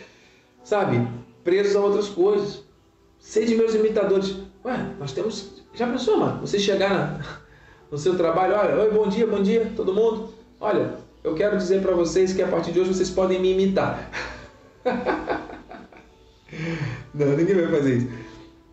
[0.64, 1.08] sabe,
[1.44, 2.64] presos a outras coisas.
[3.18, 4.36] Sede meus imitadores.
[4.64, 5.64] Ué, nós temos.
[5.74, 6.42] Já pensou, mano?
[6.42, 7.20] Você chegar na,
[7.90, 10.30] no seu trabalho, olha, oi, bom dia, bom dia, todo mundo.
[10.60, 10.94] Olha,
[11.28, 14.10] eu quero dizer para vocês que a partir de hoje vocês podem me imitar.
[17.14, 18.10] Não, ninguém vai fazer isso.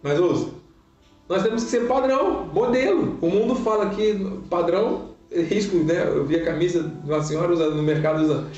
[0.02, 0.50] Mas ouça,
[1.28, 3.18] nós temos que ser padrão, modelo.
[3.20, 4.14] O mundo fala que
[4.48, 6.06] padrão, é risco, né?
[6.06, 8.50] Eu vi a camisa de uma senhora usando no mercado usando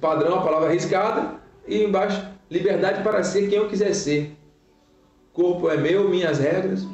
[0.00, 1.38] padrão, a palavra arriscada,
[1.68, 4.36] e embaixo, liberdade para ser quem eu quiser ser.
[5.32, 6.84] Corpo é meu, minhas regras.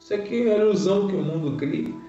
[0.00, 2.05] Isso aqui é a ilusão que o mundo cria.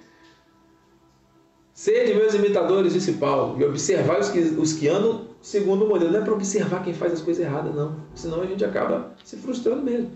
[1.77, 6.11] Sede meus imitadores, disse Paulo, e observar os que, os que andam segundo o modelo.
[6.11, 7.97] Não é para observar quem faz as coisas erradas, não.
[8.15, 10.09] Senão a gente acaba se frustrando mesmo.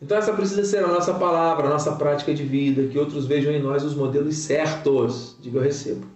[0.00, 3.52] Então essa precisa ser a nossa palavra, a nossa prática de vida, que outros vejam
[3.52, 5.36] em nós os modelos certos.
[5.42, 6.06] Diga eu recebo.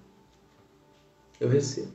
[1.38, 1.92] Eu recebo.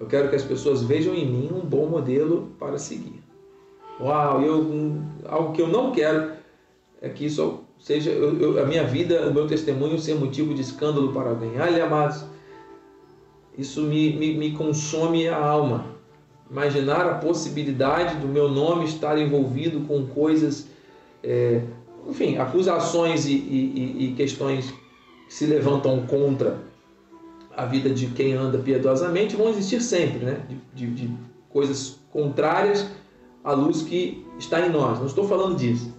[0.00, 3.22] Eu quero que as pessoas vejam em mim um bom modelo para seguir.
[4.00, 6.32] Uau, eu, algo que eu não quero
[7.02, 10.62] é que isso seja eu, eu, a minha vida, o meu testemunho ser motivo de
[10.62, 11.60] escândalo para alguém.
[11.60, 12.24] Olha, amados,
[13.58, 15.84] isso me, me, me consome a alma.
[16.50, 20.66] Imaginar a possibilidade do meu nome estar envolvido com coisas
[21.22, 21.60] é,
[22.08, 26.58] enfim, acusações e, e, e, questões que se levantam contra
[27.54, 30.40] a vida de quem anda piedosamente vão existir sempre, né?
[30.48, 31.14] de, de, de
[31.50, 32.90] coisas contrárias
[33.42, 34.98] à luz que está em nós.
[34.98, 35.94] Não estou falando disso.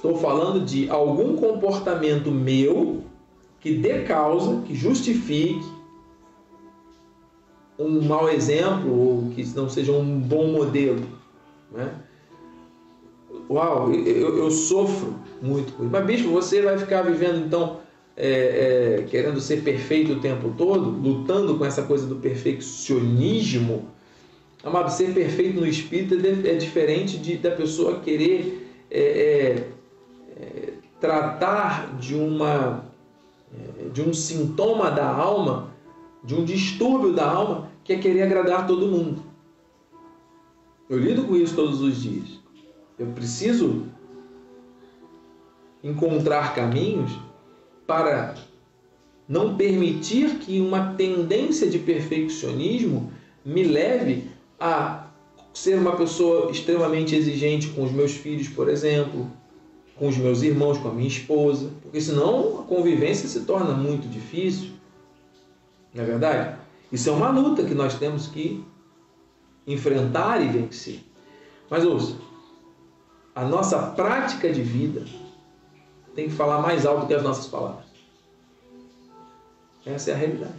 [0.00, 3.04] Estou falando de algum comportamento meu
[3.60, 5.62] que dê causa, que justifique
[7.78, 11.02] um mau exemplo ou que não seja um bom modelo.
[11.70, 11.94] Né?
[13.50, 15.92] uau, eu, eu sofro muito com isso.
[15.92, 17.80] Mas, bispo, você vai ficar vivendo então
[18.16, 23.86] é, é, querendo ser perfeito o tempo todo, lutando com essa coisa do perfeccionismo.
[24.64, 29.64] Amado, ser perfeito no espírito é, é diferente de, da pessoa querer é,
[31.00, 32.84] tratar de uma
[33.92, 35.74] de um sintoma da alma,
[36.22, 39.22] de um distúrbio da alma, que é querer agradar todo mundo.
[40.88, 42.38] Eu lido com isso todos os dias.
[42.98, 43.86] Eu preciso
[45.82, 47.10] encontrar caminhos
[47.86, 48.34] para
[49.28, 53.12] não permitir que uma tendência de perfeccionismo
[53.44, 55.06] me leve a
[55.52, 59.30] ser uma pessoa extremamente exigente com os meus filhos, por exemplo,
[60.00, 64.08] com os meus irmãos, com a minha esposa, porque senão a convivência se torna muito
[64.08, 64.70] difícil.
[65.92, 66.58] Não é verdade?
[66.90, 68.64] Isso é uma luta que nós temos que
[69.66, 71.04] enfrentar e vencer.
[71.68, 72.16] Mas ouça,
[73.34, 75.04] a nossa prática de vida
[76.14, 77.84] tem que falar mais alto que as nossas palavras.
[79.84, 80.54] Essa é a realidade.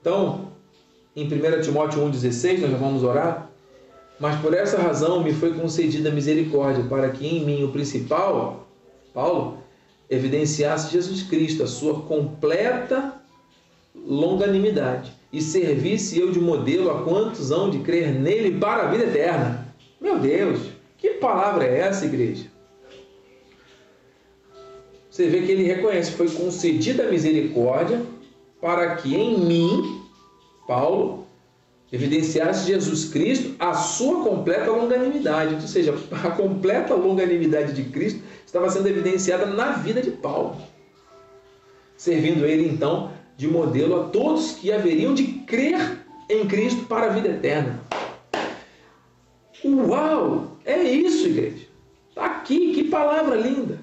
[0.00, 0.52] Então,
[1.16, 3.49] em 1 Timóteo 1,16, nós já vamos orar.
[4.20, 8.68] Mas por essa razão me foi concedida misericórdia, para que em mim o principal,
[9.14, 9.58] Paulo,
[10.10, 13.14] evidenciasse Jesus Cristo, a sua completa
[13.94, 19.04] longanimidade, e servisse eu de modelo a quantos hão de crer nele para a vida
[19.04, 19.74] eterna.
[19.98, 20.60] Meu Deus,
[20.98, 22.46] que palavra é essa, igreja?
[25.10, 28.02] Você vê que ele reconhece, foi concedida a misericórdia
[28.60, 30.02] para que em mim,
[30.66, 31.19] Paulo,
[31.92, 35.54] evidenciasse Jesus Cristo a sua completa longanimidade.
[35.54, 40.56] Ou seja, a completa longanimidade de Cristo estava sendo evidenciada na vida de Paulo,
[41.96, 47.08] servindo ele então de modelo a todos que haveriam de crer em Cristo para a
[47.10, 47.80] vida eterna.
[49.64, 50.58] Uau!
[50.64, 51.66] É isso, igreja.
[52.08, 53.79] Está aqui, que palavra linda.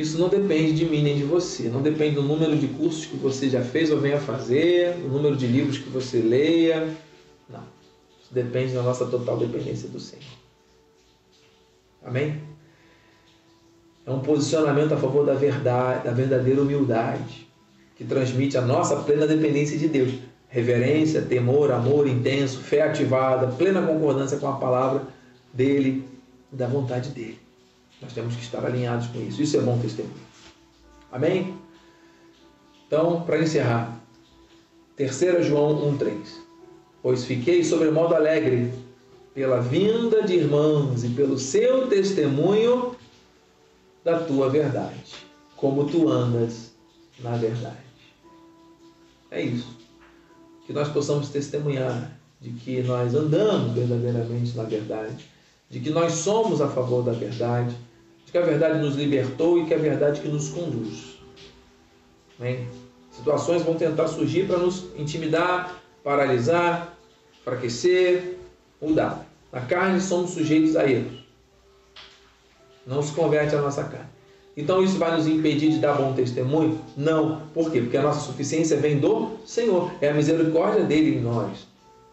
[0.00, 3.16] Isso não depende de mim nem de você, não depende do número de cursos que
[3.16, 6.96] você já fez ou venha fazer, do número de livros que você leia.
[7.46, 7.62] Não.
[8.22, 10.24] Isso depende da nossa total dependência do Senhor.
[12.02, 12.40] Amém?
[14.06, 17.46] É um posicionamento a favor da verdade, da verdadeira humildade,
[17.94, 20.14] que transmite a nossa plena dependência de Deus
[20.48, 25.02] reverência, temor, amor intenso, fé ativada, plena concordância com a palavra
[25.52, 26.04] dele,
[26.50, 27.38] da vontade dele.
[28.00, 29.42] Nós temos que estar alinhados com isso.
[29.42, 30.14] Isso é bom testemunho.
[31.12, 31.56] Amém?
[32.86, 34.00] Então, para encerrar,
[34.96, 36.50] 3 João 1,3
[37.02, 38.72] Pois fiquei sobremodo alegre
[39.32, 42.94] pela vinda de irmãos e pelo seu testemunho
[44.04, 45.14] da tua verdade,
[45.56, 46.72] como tu andas
[47.20, 47.76] na verdade.
[49.30, 49.78] É isso
[50.66, 55.24] que nós possamos testemunhar de que nós andamos verdadeiramente na verdade,
[55.70, 57.74] de que nós somos a favor da verdade,
[58.30, 61.18] de que a verdade nos libertou e que a verdade que nos conduz.
[62.38, 62.64] Amém?
[63.10, 66.96] Situações vão tentar surgir para nos intimidar, paralisar,
[67.40, 68.38] enfraquecer,
[68.80, 69.26] mudar.
[69.52, 71.18] Na carne somos sujeitos a erros.
[72.86, 74.08] Não se converte a nossa carne.
[74.56, 76.80] Então isso vai nos impedir de dar bom testemunho?
[76.96, 77.42] Não.
[77.52, 77.80] Por quê?
[77.80, 79.90] Porque a nossa suficiência vem do Senhor.
[80.00, 81.66] É a misericórdia dele em nós.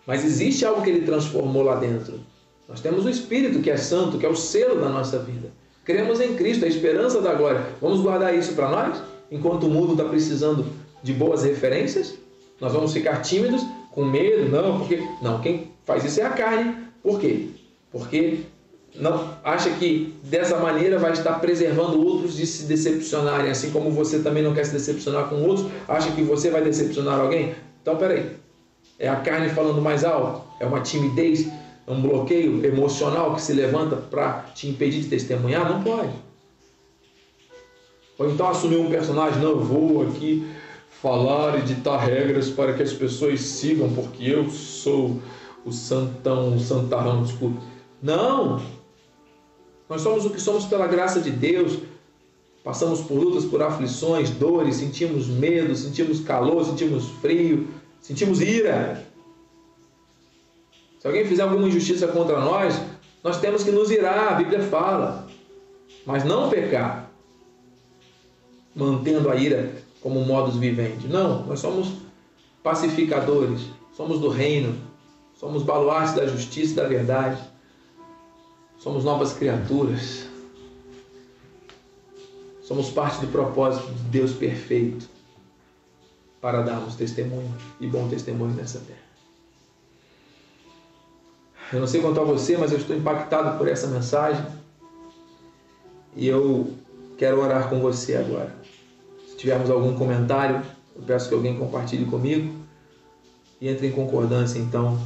[0.08, 2.20] Mas existe algo que ele transformou lá dentro.
[2.68, 5.52] Nós temos o Espírito que é santo, que é o selo da nossa vida.
[5.88, 7.66] Cremos em Cristo, a esperança da glória.
[7.82, 9.02] Vamos guardar isso para nós?
[9.32, 10.66] Enquanto o mundo está precisando
[11.02, 12.14] de boas referências?
[12.60, 14.52] Nós vamos ficar tímidos, com medo?
[14.52, 15.02] Não, porque.
[15.22, 16.76] Não, quem faz isso é a carne.
[17.02, 17.48] Por quê?
[17.90, 18.40] Porque
[18.96, 24.20] não acha que dessa maneira vai estar preservando outros de se decepcionarem, assim como você
[24.20, 27.56] também não quer se decepcionar com outros, acha que você vai decepcionar alguém?
[27.82, 28.32] Então, peraí,
[29.00, 30.42] é a carne falando mais alto?
[30.60, 31.48] É uma timidez,
[31.88, 35.70] um bloqueio emocional que se levanta para te impedir de testemunhar?
[35.70, 36.12] Não pode.
[38.20, 40.46] Ou então assumir um personagem, não, vou aqui
[41.02, 45.22] falar e ditar regras para que as pessoas sigam, porque eu sou
[45.64, 47.62] o santão, o santarrão, desculpa.
[48.02, 48.62] Não!
[49.88, 51.78] Nós somos o que somos pela graça de Deus.
[52.64, 57.68] Passamos por lutas, por aflições, dores, sentimos medo, sentimos calor, sentimos frio,
[58.02, 59.07] sentimos ira.
[61.08, 62.82] Se alguém fizer alguma injustiça contra nós,
[63.24, 65.26] nós temos que nos irar, a Bíblia fala.
[66.06, 67.10] Mas não pecar,
[68.76, 71.10] mantendo a ira como modos viventes.
[71.10, 71.94] Não, nós somos
[72.62, 73.62] pacificadores,
[73.96, 74.76] somos do reino,
[75.34, 77.42] somos baluartes da justiça e da verdade.
[78.78, 80.28] Somos novas criaturas.
[82.64, 85.08] Somos parte do propósito de Deus perfeito
[86.42, 89.07] para darmos testemunho e bom testemunho nessa terra.
[91.72, 94.46] Eu não sei quanto a você, mas eu estou impactado por essa mensagem
[96.16, 96.74] e eu
[97.18, 98.56] quero orar com você agora.
[99.28, 100.62] Se tivermos algum comentário,
[100.96, 102.54] eu peço que alguém compartilhe comigo
[103.60, 104.98] e entre em concordância então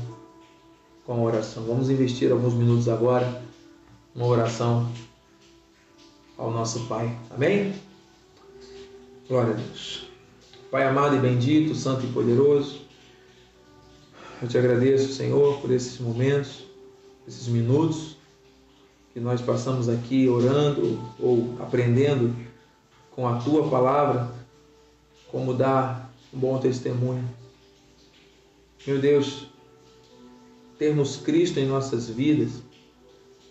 [1.05, 1.63] com a oração.
[1.63, 3.41] Vamos investir alguns minutos agora
[4.15, 4.91] uma oração
[6.37, 7.17] ao nosso Pai.
[7.29, 7.73] Amém?
[9.27, 10.07] Glória a Deus.
[10.69, 12.81] Pai amado e bendito, santo e poderoso,
[14.41, 16.63] eu te agradeço, Senhor, por esses momentos,
[17.27, 18.17] esses minutos
[19.13, 22.35] que nós passamos aqui orando ou aprendendo
[23.11, 24.31] com a tua palavra
[25.29, 27.23] como dar um bom testemunho.
[28.87, 29.47] Meu Deus,
[30.79, 32.63] termos Cristo em nossas vidas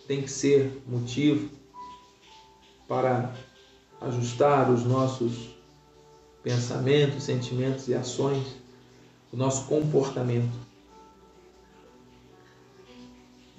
[0.08, 1.48] tem que ser motivo
[2.88, 3.32] para
[4.00, 5.54] ajustar os nossos
[6.42, 8.56] pensamentos, sentimentos e ações,
[9.32, 10.69] o nosso comportamento.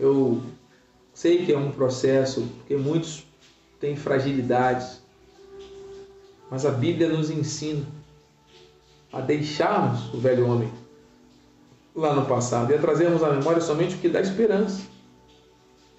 [0.01, 0.41] Eu
[1.13, 3.23] sei que é um processo, porque muitos
[3.79, 4.99] têm fragilidades,
[6.49, 7.85] mas a Bíblia nos ensina
[9.13, 10.73] a deixarmos o velho homem
[11.95, 14.81] lá no passado e a trazermos à memória somente o que dá esperança.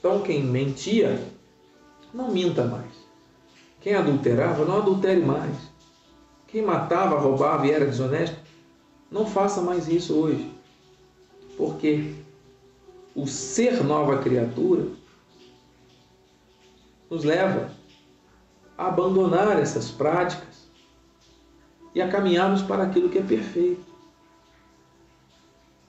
[0.00, 1.24] Então, quem mentia,
[2.12, 2.90] não minta mais.
[3.80, 5.56] Quem adulterava, não adultere mais.
[6.48, 8.36] Quem matava, roubava e era desonesto,
[9.08, 10.52] não faça mais isso hoje.
[11.56, 12.21] Porque
[13.14, 14.86] o ser nova criatura
[17.10, 17.70] nos leva
[18.76, 20.70] a abandonar essas práticas
[21.94, 23.84] e a caminharmos para aquilo que é perfeito.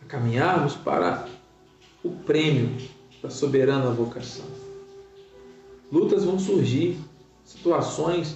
[0.01, 1.27] A caminharmos para
[2.03, 2.75] o prêmio
[3.21, 4.45] da soberana vocação.
[5.89, 6.99] Lutas vão surgir,
[7.45, 8.35] situações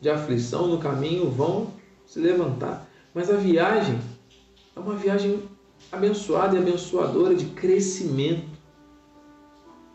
[0.00, 1.72] de aflição no caminho vão
[2.04, 4.00] se levantar, mas a viagem
[4.74, 5.48] é uma viagem
[5.90, 8.48] abençoada e abençoadora de crescimento.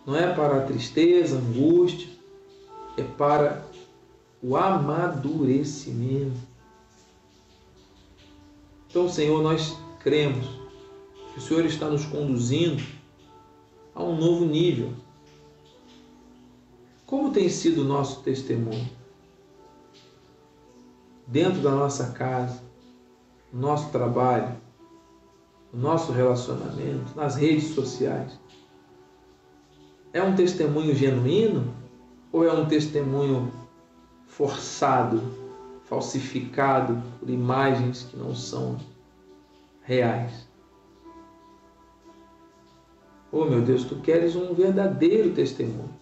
[0.05, 2.07] Não é para a tristeza, angústia,
[2.97, 3.65] é para
[4.41, 6.37] o amadurecimento.
[8.89, 10.45] Então, Senhor, nós cremos
[11.33, 12.83] que o Senhor está nos conduzindo
[13.93, 14.93] a um novo nível.
[17.05, 18.89] Como tem sido o nosso testemunho?
[21.27, 22.63] Dentro da nossa casa,
[23.53, 24.55] no nosso trabalho,
[25.71, 28.39] no nosso relacionamento, nas redes sociais.
[30.11, 31.73] É um testemunho genuíno
[32.31, 33.51] ou é um testemunho
[34.25, 35.21] forçado,
[35.85, 38.77] falsificado por imagens que não são
[39.81, 40.47] reais?
[43.31, 45.93] Oh meu Deus, tu queres um verdadeiro testemunho.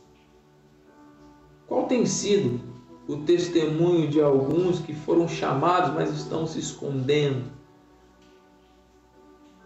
[1.68, 2.61] Qual tem sido
[3.07, 7.57] o testemunho de alguns que foram chamados, mas estão se escondendo?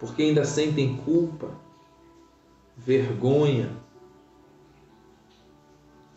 [0.02, 1.52] Porque ainda sentem culpa,
[2.76, 3.70] vergonha,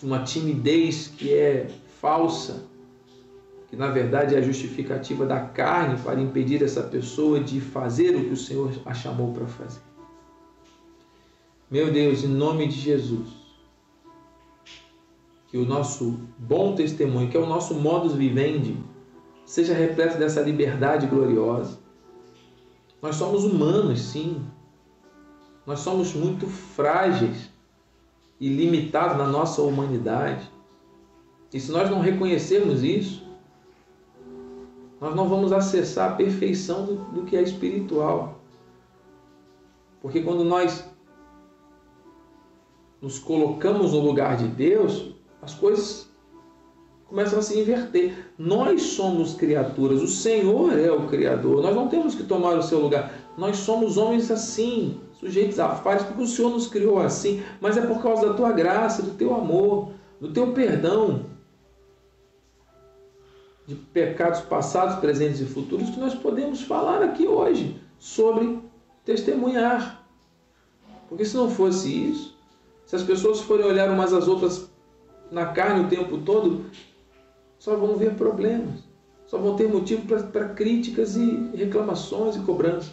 [0.03, 1.69] uma timidez que é
[2.01, 2.65] falsa,
[3.69, 8.25] que na verdade é a justificativa da carne para impedir essa pessoa de fazer o
[8.25, 9.83] que o Senhor a chamou para fazer.
[11.71, 13.29] Meu Deus, em nome de Jesus,
[15.49, 18.79] que o nosso bom testemunho, que é o nosso modus vivendi,
[19.45, 21.84] seja repleto dessa liberdade gloriosa.
[23.05, 24.43] Nós somos humanos, sim.
[25.67, 27.51] Nós somos muito frágeis
[28.41, 30.51] e limitados na nossa humanidade.
[31.53, 33.23] E se nós não reconhecermos isso,
[34.99, 38.41] nós não vamos acessar a perfeição do, do que é espiritual.
[40.01, 40.89] Porque quando nós
[43.03, 46.04] nos colocamos no lugar de Deus, as coisas
[47.15, 48.13] começam a se inverter.
[48.37, 52.81] Nós somos criaturas, o Senhor é o Criador, nós não temos que tomar o seu
[52.81, 53.15] lugar.
[53.39, 57.87] Nós somos homens assim, sujeitos a falhas, porque o Senhor nos criou assim, mas é
[57.87, 61.27] por causa da tua graça, do teu amor, do teu perdão
[63.65, 68.59] de pecados passados, presentes e futuros que nós podemos falar aqui hoje sobre
[69.05, 70.05] testemunhar.
[71.09, 72.37] Porque se não fosse isso,
[72.85, 74.69] se as pessoas forem olhar umas às outras
[75.31, 76.67] na carne o tempo todo,
[77.65, 78.81] só vão ver problemas,
[79.27, 82.93] só vão ter motivo para críticas e reclamações e cobranças.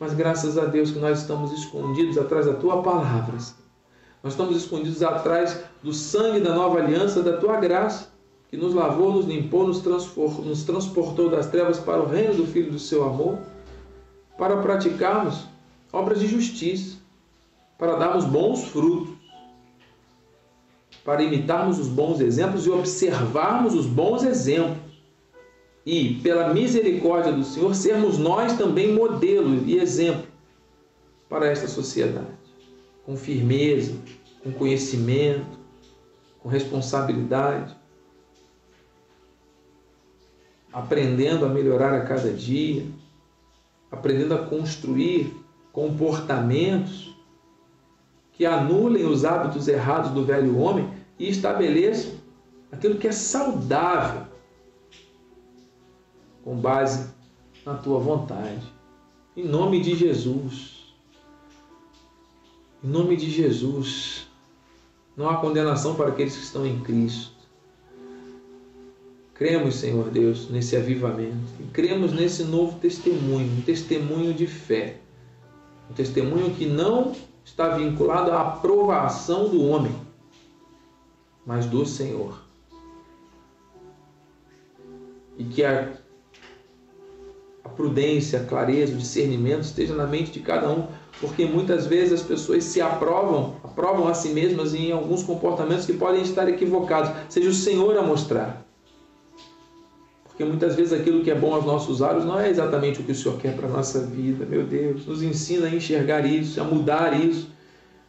[0.00, 3.36] Mas graças a Deus que nós estamos escondidos atrás da tua palavra.
[4.24, 8.08] Nós estamos escondidos atrás do sangue da nova aliança, da tua graça,
[8.50, 12.72] que nos lavou, nos limpou, nos, nos transportou das trevas para o reino do Filho
[12.72, 13.38] do seu amor,
[14.36, 15.44] para praticarmos
[15.92, 16.96] obras de justiça
[17.78, 19.11] para darmos bons frutos,
[21.04, 24.92] para imitarmos os bons exemplos e observarmos os bons exemplos.
[25.84, 30.26] E, pela misericórdia do Senhor, sermos nós também modelo e exemplo
[31.28, 32.28] para esta sociedade,
[33.04, 33.92] com firmeza,
[34.44, 35.58] com conhecimento,
[36.38, 37.74] com responsabilidade,
[40.72, 42.86] aprendendo a melhorar a cada dia,
[43.90, 45.34] aprendendo a construir
[45.72, 47.11] comportamentos
[48.42, 52.10] que anulem os hábitos errados do velho homem e estabeleçam
[52.72, 54.24] aquilo que é saudável
[56.42, 57.08] com base
[57.64, 58.66] na tua vontade.
[59.36, 60.92] Em nome de Jesus.
[62.82, 64.26] Em nome de Jesus.
[65.16, 67.46] Não há condenação para aqueles que estão em Cristo.
[69.34, 71.36] Cremos, Senhor Deus, nesse avivamento.
[71.60, 74.96] E cremos nesse novo testemunho, um testemunho de fé.
[75.88, 77.14] Um testemunho que não
[77.44, 79.94] está vinculado à aprovação do homem,
[81.44, 82.40] mas do Senhor.
[85.36, 85.92] E que a,
[87.64, 90.86] a prudência, a clareza, o discernimento esteja na mente de cada um,
[91.20, 95.92] porque muitas vezes as pessoas se aprovam, aprovam a si mesmas em alguns comportamentos que
[95.92, 97.10] podem estar equivocados.
[97.28, 98.71] Seja o Senhor a mostrar.
[100.42, 103.12] Porque muitas vezes aquilo que é bom aos nossos olhos não é exatamente o que
[103.12, 104.44] o Senhor quer para a nossa vida.
[104.44, 107.48] Meu Deus, nos ensina a enxergar isso, a mudar isso,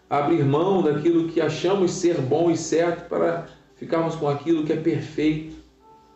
[0.10, 4.74] a abrir mão daquilo que achamos ser bom e certo para ficarmos com aquilo que
[4.74, 5.58] é perfeito,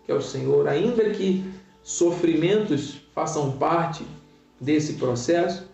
[0.07, 0.67] que é o Senhor.
[0.67, 1.45] Ainda que
[1.83, 4.03] sofrimentos façam parte
[4.59, 5.69] desse processo,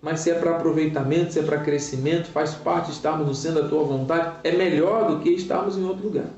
[0.00, 3.68] mas se é para aproveitamento, se é para crescimento, faz parte estarmos no centro da
[3.68, 6.30] tua vontade, é melhor do que estarmos em outro lugar.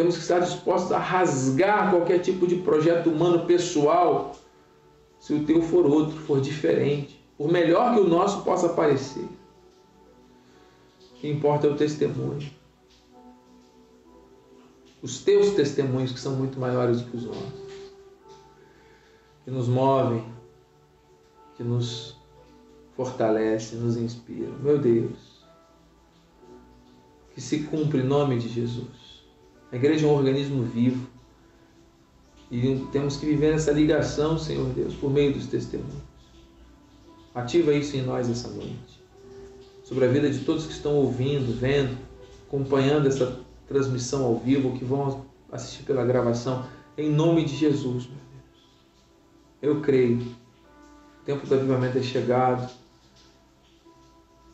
[0.00, 4.34] Temos que estar dispostos a rasgar qualquer tipo de projeto humano pessoal,
[5.18, 9.28] se o teu for outro, for diferente, por melhor que o nosso possa parecer.
[11.10, 12.50] O que importa é o testemunho.
[15.02, 17.60] Os teus testemunhos, que são muito maiores do que os nossos,
[19.44, 20.24] que nos movem,
[21.58, 22.16] que nos
[22.96, 24.54] fortalecem, nos inspiram.
[24.60, 25.44] Meu Deus,
[27.34, 28.99] que se cumpra em nome de Jesus
[29.72, 31.06] a igreja é um organismo vivo.
[32.50, 36.02] E temos que viver essa ligação, Senhor Deus, por meio dos testemunhos.
[37.32, 39.00] Ativa isso em nós essa noite.
[39.84, 41.96] Sobre a vida de todos que estão ouvindo, vendo,
[42.48, 46.66] acompanhando essa transmissão ao vivo, que vão assistir pela gravação.
[46.98, 48.66] Em nome de Jesus, meu Deus.
[49.62, 50.18] Eu creio.
[50.18, 52.68] O tempo do avivamento é chegado.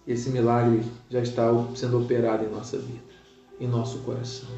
[0.07, 3.03] E esse milagre já está sendo operado em nossa vida,
[3.59, 4.49] em nosso coração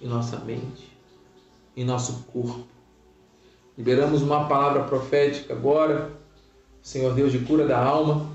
[0.00, 0.96] em nossa mente,
[1.76, 2.64] em nosso corpo.
[3.76, 6.10] Liberamos uma palavra profética agora,
[6.82, 8.26] Senhor Deus, de cura da alma,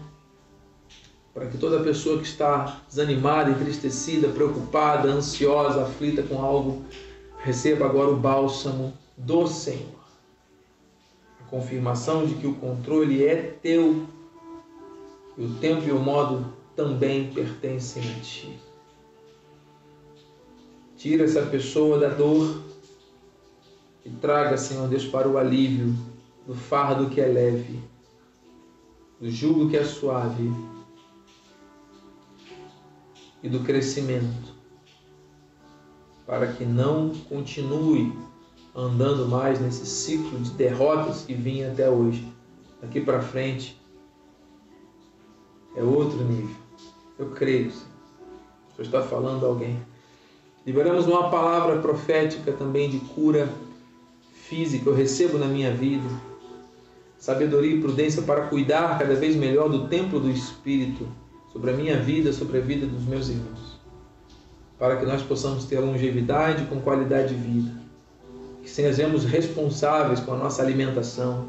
[1.34, 6.84] para que toda pessoa que está desanimada, entristecida, preocupada, ansiosa, aflita com algo,
[7.40, 10.02] receba agora o bálsamo do Senhor.
[11.40, 14.06] A confirmação de que o controle é teu
[15.38, 18.71] e o tempo e o modo também pertencem a Ti.
[21.02, 22.62] Tira essa pessoa da dor
[24.06, 25.96] e traga, Senhor Deus, para o alívio
[26.46, 27.80] do fardo que é leve,
[29.20, 30.54] do jugo que é suave
[33.42, 34.54] e do crescimento,
[36.28, 38.14] para que não continue
[38.76, 42.32] andando mais nesse ciclo de derrotas que vinha até hoje.
[42.80, 43.82] Daqui para frente
[45.76, 46.56] é outro nível.
[47.18, 47.88] Eu creio, Senhor.
[47.88, 49.91] O Senhor está falando a alguém.
[50.66, 53.50] Liberamos uma palavra profética também de cura
[54.48, 54.90] física.
[54.90, 56.08] Eu recebo na minha vida
[57.18, 61.08] sabedoria e prudência para cuidar cada vez melhor do templo do Espírito
[61.52, 63.80] sobre a minha vida, sobre a vida dos meus irmãos.
[64.78, 67.72] Para que nós possamos ter longevidade com qualidade de vida.
[68.62, 71.48] Que sejamos responsáveis com a nossa alimentação,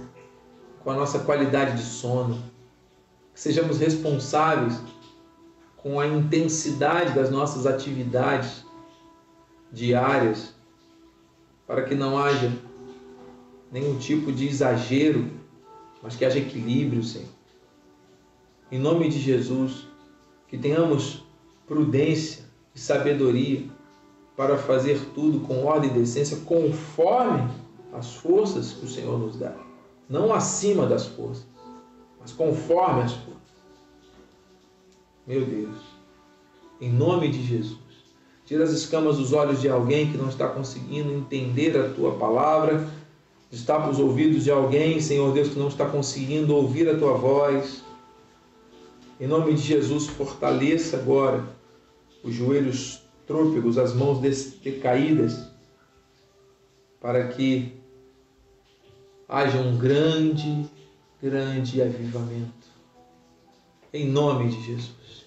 [0.82, 2.42] com a nossa qualidade de sono.
[3.34, 4.78] Que sejamos responsáveis
[5.76, 8.64] com a intensidade das nossas atividades
[9.72, 10.54] diárias,
[11.66, 12.52] para que não haja
[13.70, 15.30] nenhum tipo de exagero,
[16.02, 17.28] mas que haja equilíbrio, Senhor.
[18.70, 19.86] Em nome de Jesus,
[20.46, 21.24] que tenhamos
[21.66, 22.44] prudência
[22.74, 23.66] e sabedoria
[24.36, 27.50] para fazer tudo com ordem e decência, conforme
[27.92, 29.54] as forças que o Senhor nos dá.
[30.08, 31.46] Não acima das forças,
[32.20, 33.42] mas conforme as forças.
[35.26, 35.76] Meu Deus,
[36.80, 37.81] em nome de Jesus,
[38.44, 42.88] tira as escamas dos olhos de alguém que não está conseguindo entender a tua palavra,
[43.50, 47.82] destapa os ouvidos de alguém, Senhor Deus, que não está conseguindo ouvir a tua voz.
[49.20, 51.44] Em nome de Jesus, fortaleça agora
[52.22, 54.20] os joelhos trôpegos, as mãos
[54.62, 55.48] decaídas,
[57.00, 57.80] para que
[59.28, 60.68] haja um grande,
[61.22, 62.70] grande avivamento.
[63.92, 65.24] Em nome de Jesus.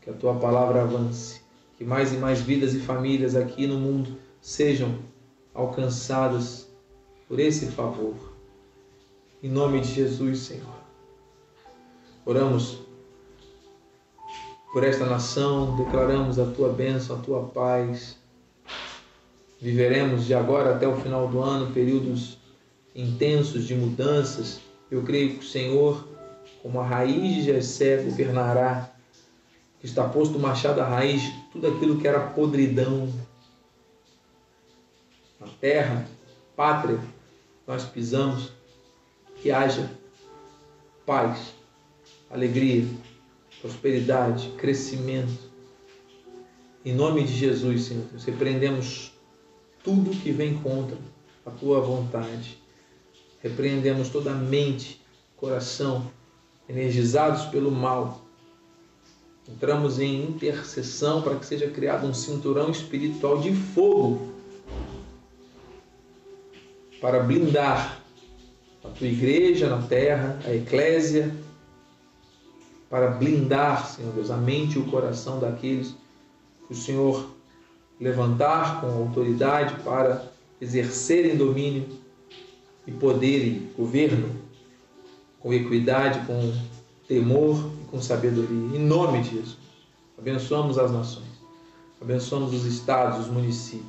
[0.00, 1.37] Que a tua palavra avance.
[1.78, 4.98] Que mais e mais vidas e famílias aqui no mundo sejam
[5.54, 6.68] alcançadas
[7.28, 8.16] por esse favor.
[9.40, 10.74] Em nome de Jesus, Senhor.
[12.26, 12.80] Oramos
[14.72, 18.18] por esta nação, declaramos a tua bênção, a tua paz.
[19.60, 22.38] Viveremos de agora até o final do ano períodos
[22.92, 24.60] intensos de mudanças.
[24.90, 26.08] Eu creio que o Senhor,
[26.60, 28.92] como a raiz de Jessé, governará,
[29.82, 31.22] está posto o machado à raiz
[31.52, 33.12] tudo aquilo que era podridão
[35.40, 36.06] na terra,
[36.56, 36.98] pátria,
[37.66, 38.52] nós pisamos,
[39.36, 39.90] que haja
[41.06, 41.54] paz,
[42.30, 42.86] alegria,
[43.60, 45.48] prosperidade, crescimento.
[46.84, 49.12] Em nome de Jesus, Senhor, repreendemos
[49.84, 50.98] tudo que vem contra
[51.46, 52.58] a tua vontade.
[53.40, 55.00] Repreendemos toda a mente,
[55.36, 56.10] coração,
[56.68, 58.27] energizados pelo mal.
[59.48, 64.28] Entramos em intercessão para que seja criado um cinturão espiritual de fogo
[67.00, 68.02] para blindar
[68.84, 71.34] a tua igreja na terra, a eclésia,
[72.90, 75.94] para blindar, Senhor Deus, a mente e o coração daqueles
[76.66, 77.30] que o Senhor
[78.00, 80.30] levantar com autoridade para
[80.60, 81.86] exercerem domínio
[82.86, 84.34] e poder e governo
[85.40, 86.52] com equidade, com
[87.06, 88.78] temor com sabedoria.
[88.78, 89.56] Em nome de Jesus.
[90.18, 91.28] Abençoamos as nações,
[92.00, 93.86] abençoamos os estados, os municípios,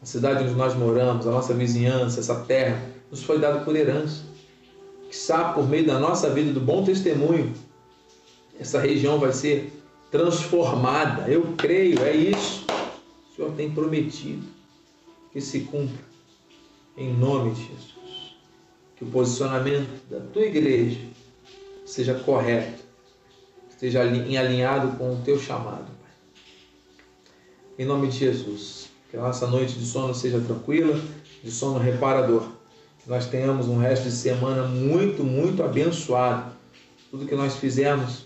[0.00, 4.22] a cidade onde nós moramos, a nossa vizinhança, essa terra, nos foi dado por herança.
[5.08, 7.52] Que sabe por meio da nossa vida, do bom testemunho,
[8.58, 9.70] essa região vai ser
[10.10, 11.30] transformada.
[11.30, 12.64] Eu creio, é isso.
[13.30, 14.46] O Senhor tem prometido
[15.30, 16.02] que se cumpra
[16.96, 18.36] em nome de Jesus.
[18.96, 21.00] Que o posicionamento da tua igreja
[21.92, 22.82] seja correto,
[23.68, 26.10] esteja em alinhado com o teu chamado, Pai.
[27.78, 30.98] Em nome de Jesus, que a nossa noite de sono seja tranquila,
[31.44, 32.48] de sono reparador.
[33.02, 36.52] Que nós tenhamos um resto de semana muito, muito abençoado.
[37.10, 38.24] Tudo que nós fizemos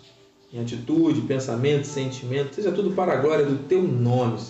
[0.52, 4.40] em atitude, pensamento, sentimento, seja tudo para a glória do teu nome.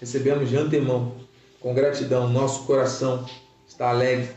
[0.00, 1.16] Recebemos de antemão,
[1.60, 3.26] com gratidão, nosso coração
[3.66, 4.30] está alegre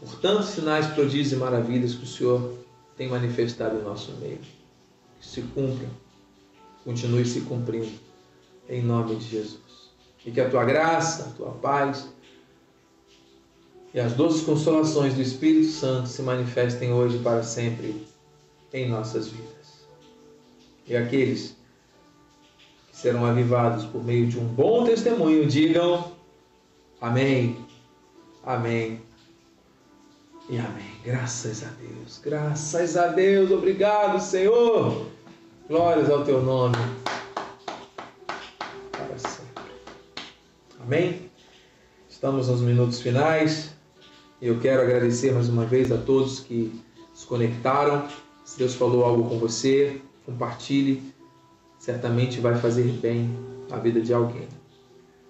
[0.00, 2.65] por tantos sinais, prodígios e maravilhas que o Senhor
[2.96, 4.38] tem manifestado em nosso meio.
[5.20, 5.88] Que se cumpram,
[6.84, 7.92] continue se cumprindo,
[8.68, 9.90] em nome de Jesus.
[10.24, 12.08] E que a tua graça, a tua paz
[13.94, 18.06] e as doces consolações do Espírito Santo se manifestem hoje para sempre
[18.72, 19.56] em nossas vidas
[20.86, 21.56] e aqueles
[22.88, 26.12] que serão avivados por meio de um bom testemunho digam
[27.00, 27.56] amém,
[28.44, 29.02] amém
[30.48, 30.95] e amém.
[31.06, 35.06] Graças a Deus, graças a Deus, obrigado, Senhor.
[35.68, 36.74] Glórias ao teu nome.
[38.90, 39.62] Para sempre.
[40.80, 41.30] Amém?
[42.08, 43.72] Estamos nos minutos finais.
[44.42, 46.72] Eu quero agradecer mais uma vez a todos que
[47.14, 48.08] se conectaram.
[48.44, 51.14] Se Deus falou algo com você, compartilhe.
[51.78, 53.30] Certamente vai fazer bem
[53.70, 54.48] na vida de alguém.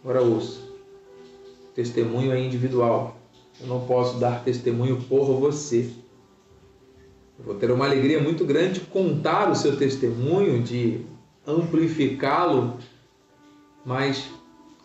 [0.02, 0.58] Agora ouça.
[1.74, 3.14] Testemunho é individual.
[3.60, 5.90] Eu não posso dar testemunho por você.
[7.38, 11.00] Eu vou ter uma alegria muito grande de contar o seu testemunho, de
[11.46, 12.78] amplificá-lo,
[13.84, 14.28] mas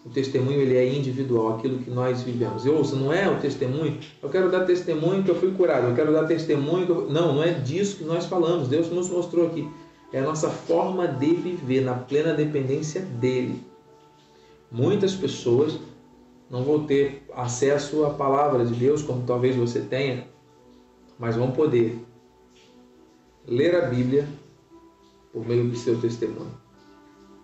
[0.05, 2.65] o testemunho ele é individual, aquilo que nós vivemos.
[2.65, 5.95] E ouça, não é o testemunho, eu quero dar testemunho que eu fui curado, eu
[5.95, 7.09] quero dar testemunho que eu...
[7.09, 8.67] Não, não é disso que nós falamos.
[8.67, 9.69] Deus nos mostrou aqui.
[10.11, 13.63] É a nossa forma de viver na plena dependência dele.
[14.69, 15.79] Muitas pessoas
[16.51, 20.27] não vão ter acesso à palavra de Deus como talvez você tenha,
[21.17, 21.97] mas vão poder
[23.47, 24.27] ler a Bíblia
[25.31, 26.51] por meio do seu testemunho.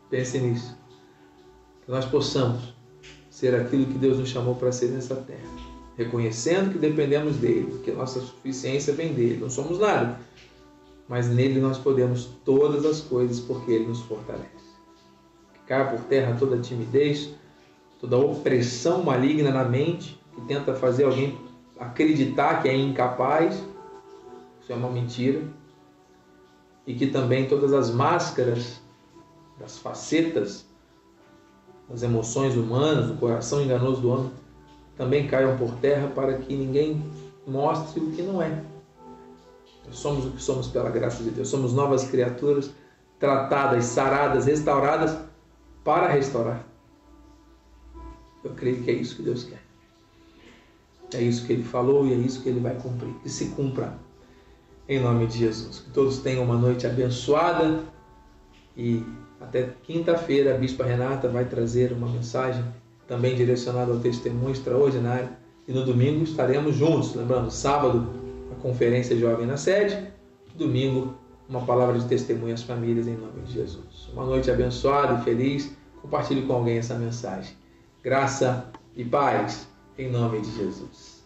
[0.09, 0.77] Pense nisso.
[1.85, 2.75] Que nós possamos
[3.29, 5.47] ser aquilo que Deus nos chamou para ser nessa terra,
[5.95, 10.19] reconhecendo que dependemos dele, que nossa suficiência vem dele, não somos nada,
[11.07, 14.67] mas nele nós podemos todas as coisas porque ele nos fortalece.
[15.65, 17.33] Que por terra toda timidez,
[17.99, 21.37] toda opressão maligna na mente que tenta fazer alguém
[21.79, 23.55] acreditar que é incapaz,
[24.61, 25.43] isso é uma mentira,
[26.85, 28.81] e que também todas as máscaras
[29.59, 30.65] das facetas
[31.89, 34.31] das emoções humanas, do coração enganoso do homem,
[34.97, 37.01] também caiam por terra para que ninguém
[37.45, 38.61] mostre o que não é.
[39.85, 42.71] Nós somos o que somos pela graça de Deus, somos novas criaturas
[43.17, 45.17] tratadas, saradas, restauradas
[45.83, 46.66] para restaurar.
[48.43, 49.61] Eu creio que é isso que Deus quer.
[51.13, 53.13] É isso que Ele falou e é isso que Ele vai cumprir.
[53.23, 53.97] Que se cumpra
[54.87, 55.79] em nome de Jesus.
[55.79, 57.81] Que todos tenham uma noite abençoada
[58.75, 59.03] e
[59.39, 62.63] até quinta-feira a Bispa Renata vai trazer uma mensagem
[63.07, 65.29] também direcionada ao testemunho extraordinário.
[65.67, 67.13] E no domingo estaremos juntos.
[67.15, 68.09] Lembrando, sábado,
[68.51, 70.11] a conferência jovem na sede.
[70.55, 71.15] Domingo,
[71.47, 74.09] uma palavra de testemunho às famílias em nome de Jesus.
[74.13, 75.71] Uma noite abençoada e feliz.
[76.01, 77.55] Compartilhe com alguém essa mensagem.
[78.03, 79.67] Graça e paz
[79.97, 81.07] em nome de Jesus.